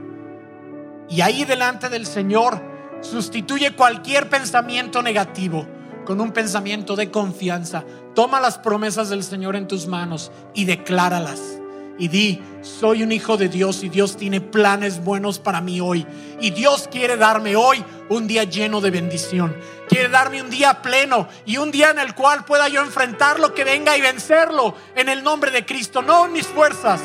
Y 1.10 1.22
ahí 1.22 1.46
delante 1.46 1.88
del 1.88 2.06
Señor 2.06 2.62
sustituye 3.00 3.76
cualquier 3.76 4.30
pensamiento 4.30 5.02
negativo 5.02 5.66
con 6.06 6.20
un 6.20 6.34
pensamiento 6.34 6.98
de 6.98 7.10
confianza. 7.10 7.86
Toma 8.14 8.42
las 8.42 8.58
promesas 8.58 9.10
del 9.10 9.24
Señor 9.24 9.56
en 9.56 9.70
tus 9.70 9.88
manos 9.88 10.34
y 10.54 10.66
decláralas 10.66 11.63
y 11.98 12.08
di, 12.08 12.42
soy 12.62 13.04
un 13.04 13.12
hijo 13.12 13.38
de 13.38 13.50
Dios 13.50 13.84
y 13.84 13.90
Dios 13.90 14.18
tiene 14.18 14.42
planes 14.42 15.04
buenos 15.04 15.38
para 15.38 15.62
mí 15.62 15.80
hoy. 15.80 16.08
Y 16.42 16.50
Dios 16.50 16.90
quiere 16.92 17.18
darme 17.18 17.56
hoy 17.56 17.84
un 18.10 18.26
día 18.26 18.46
lleno 18.46 18.82
de 18.82 18.90
bendición. 18.90 19.56
Quiere 19.88 20.10
darme 20.10 20.42
un 20.42 20.50
día 20.50 20.82
pleno 20.82 21.28
y 21.46 21.58
un 21.58 21.70
día 21.70 21.92
en 21.92 22.00
el 22.00 22.16
cual 22.16 22.46
pueda 22.46 22.68
yo 22.68 22.82
enfrentar 22.82 23.40
lo 23.40 23.54
que 23.54 23.64
venga 23.64 23.96
y 23.96 24.02
vencerlo 24.02 24.76
en 24.96 25.08
el 25.08 25.24
nombre 25.24 25.52
de 25.52 25.66
Cristo. 25.66 26.02
No 26.02 26.26
en 26.26 26.34
mis 26.34 26.48
fuerzas, 26.48 27.00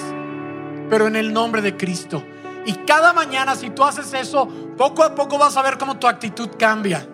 pero 0.89 1.07
en 1.07 1.17
el 1.17 1.33
nombre 1.35 1.61
de 1.61 1.77
Cristo. 1.77 2.25
Y 2.65 2.73
cada 2.87 3.13
mañana 3.13 3.57
si 3.57 3.71
tú 3.71 3.85
haces 3.85 4.13
eso, 4.15 4.49
poco 4.77 5.03
a 5.03 5.15
poco 5.15 5.37
vas 5.39 5.57
a 5.59 5.63
ver 5.63 5.77
cómo 5.77 5.99
tu 5.99 6.07
actitud 6.07 6.49
cambia. 6.59 7.07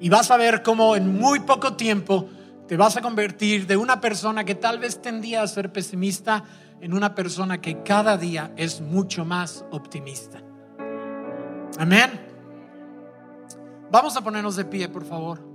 Y 0.00 0.08
vas 0.08 0.30
a 0.30 0.36
ver 0.36 0.62
cómo 0.62 0.96
en 0.96 1.18
muy 1.18 1.40
poco 1.40 1.74
tiempo 1.74 2.28
te 2.68 2.76
vas 2.76 2.98
a 2.98 3.00
convertir 3.00 3.66
de 3.66 3.78
una 3.78 4.00
persona 4.00 4.44
que 4.44 4.54
tal 4.54 4.78
vez 4.78 5.00
tendía 5.00 5.42
a 5.42 5.48
ser 5.48 5.72
pesimista 5.72 6.44
en 6.82 6.92
una 6.92 7.14
persona 7.14 7.62
que 7.62 7.82
cada 7.82 8.18
día 8.18 8.52
es 8.56 8.82
mucho 8.82 9.24
más 9.24 9.64
optimista. 9.70 10.42
Amén. 11.78 12.10
Vamos 13.90 14.16
a 14.16 14.20
ponernos 14.20 14.54
de 14.56 14.66
pie, 14.66 14.86
por 14.90 15.06
favor. 15.06 15.47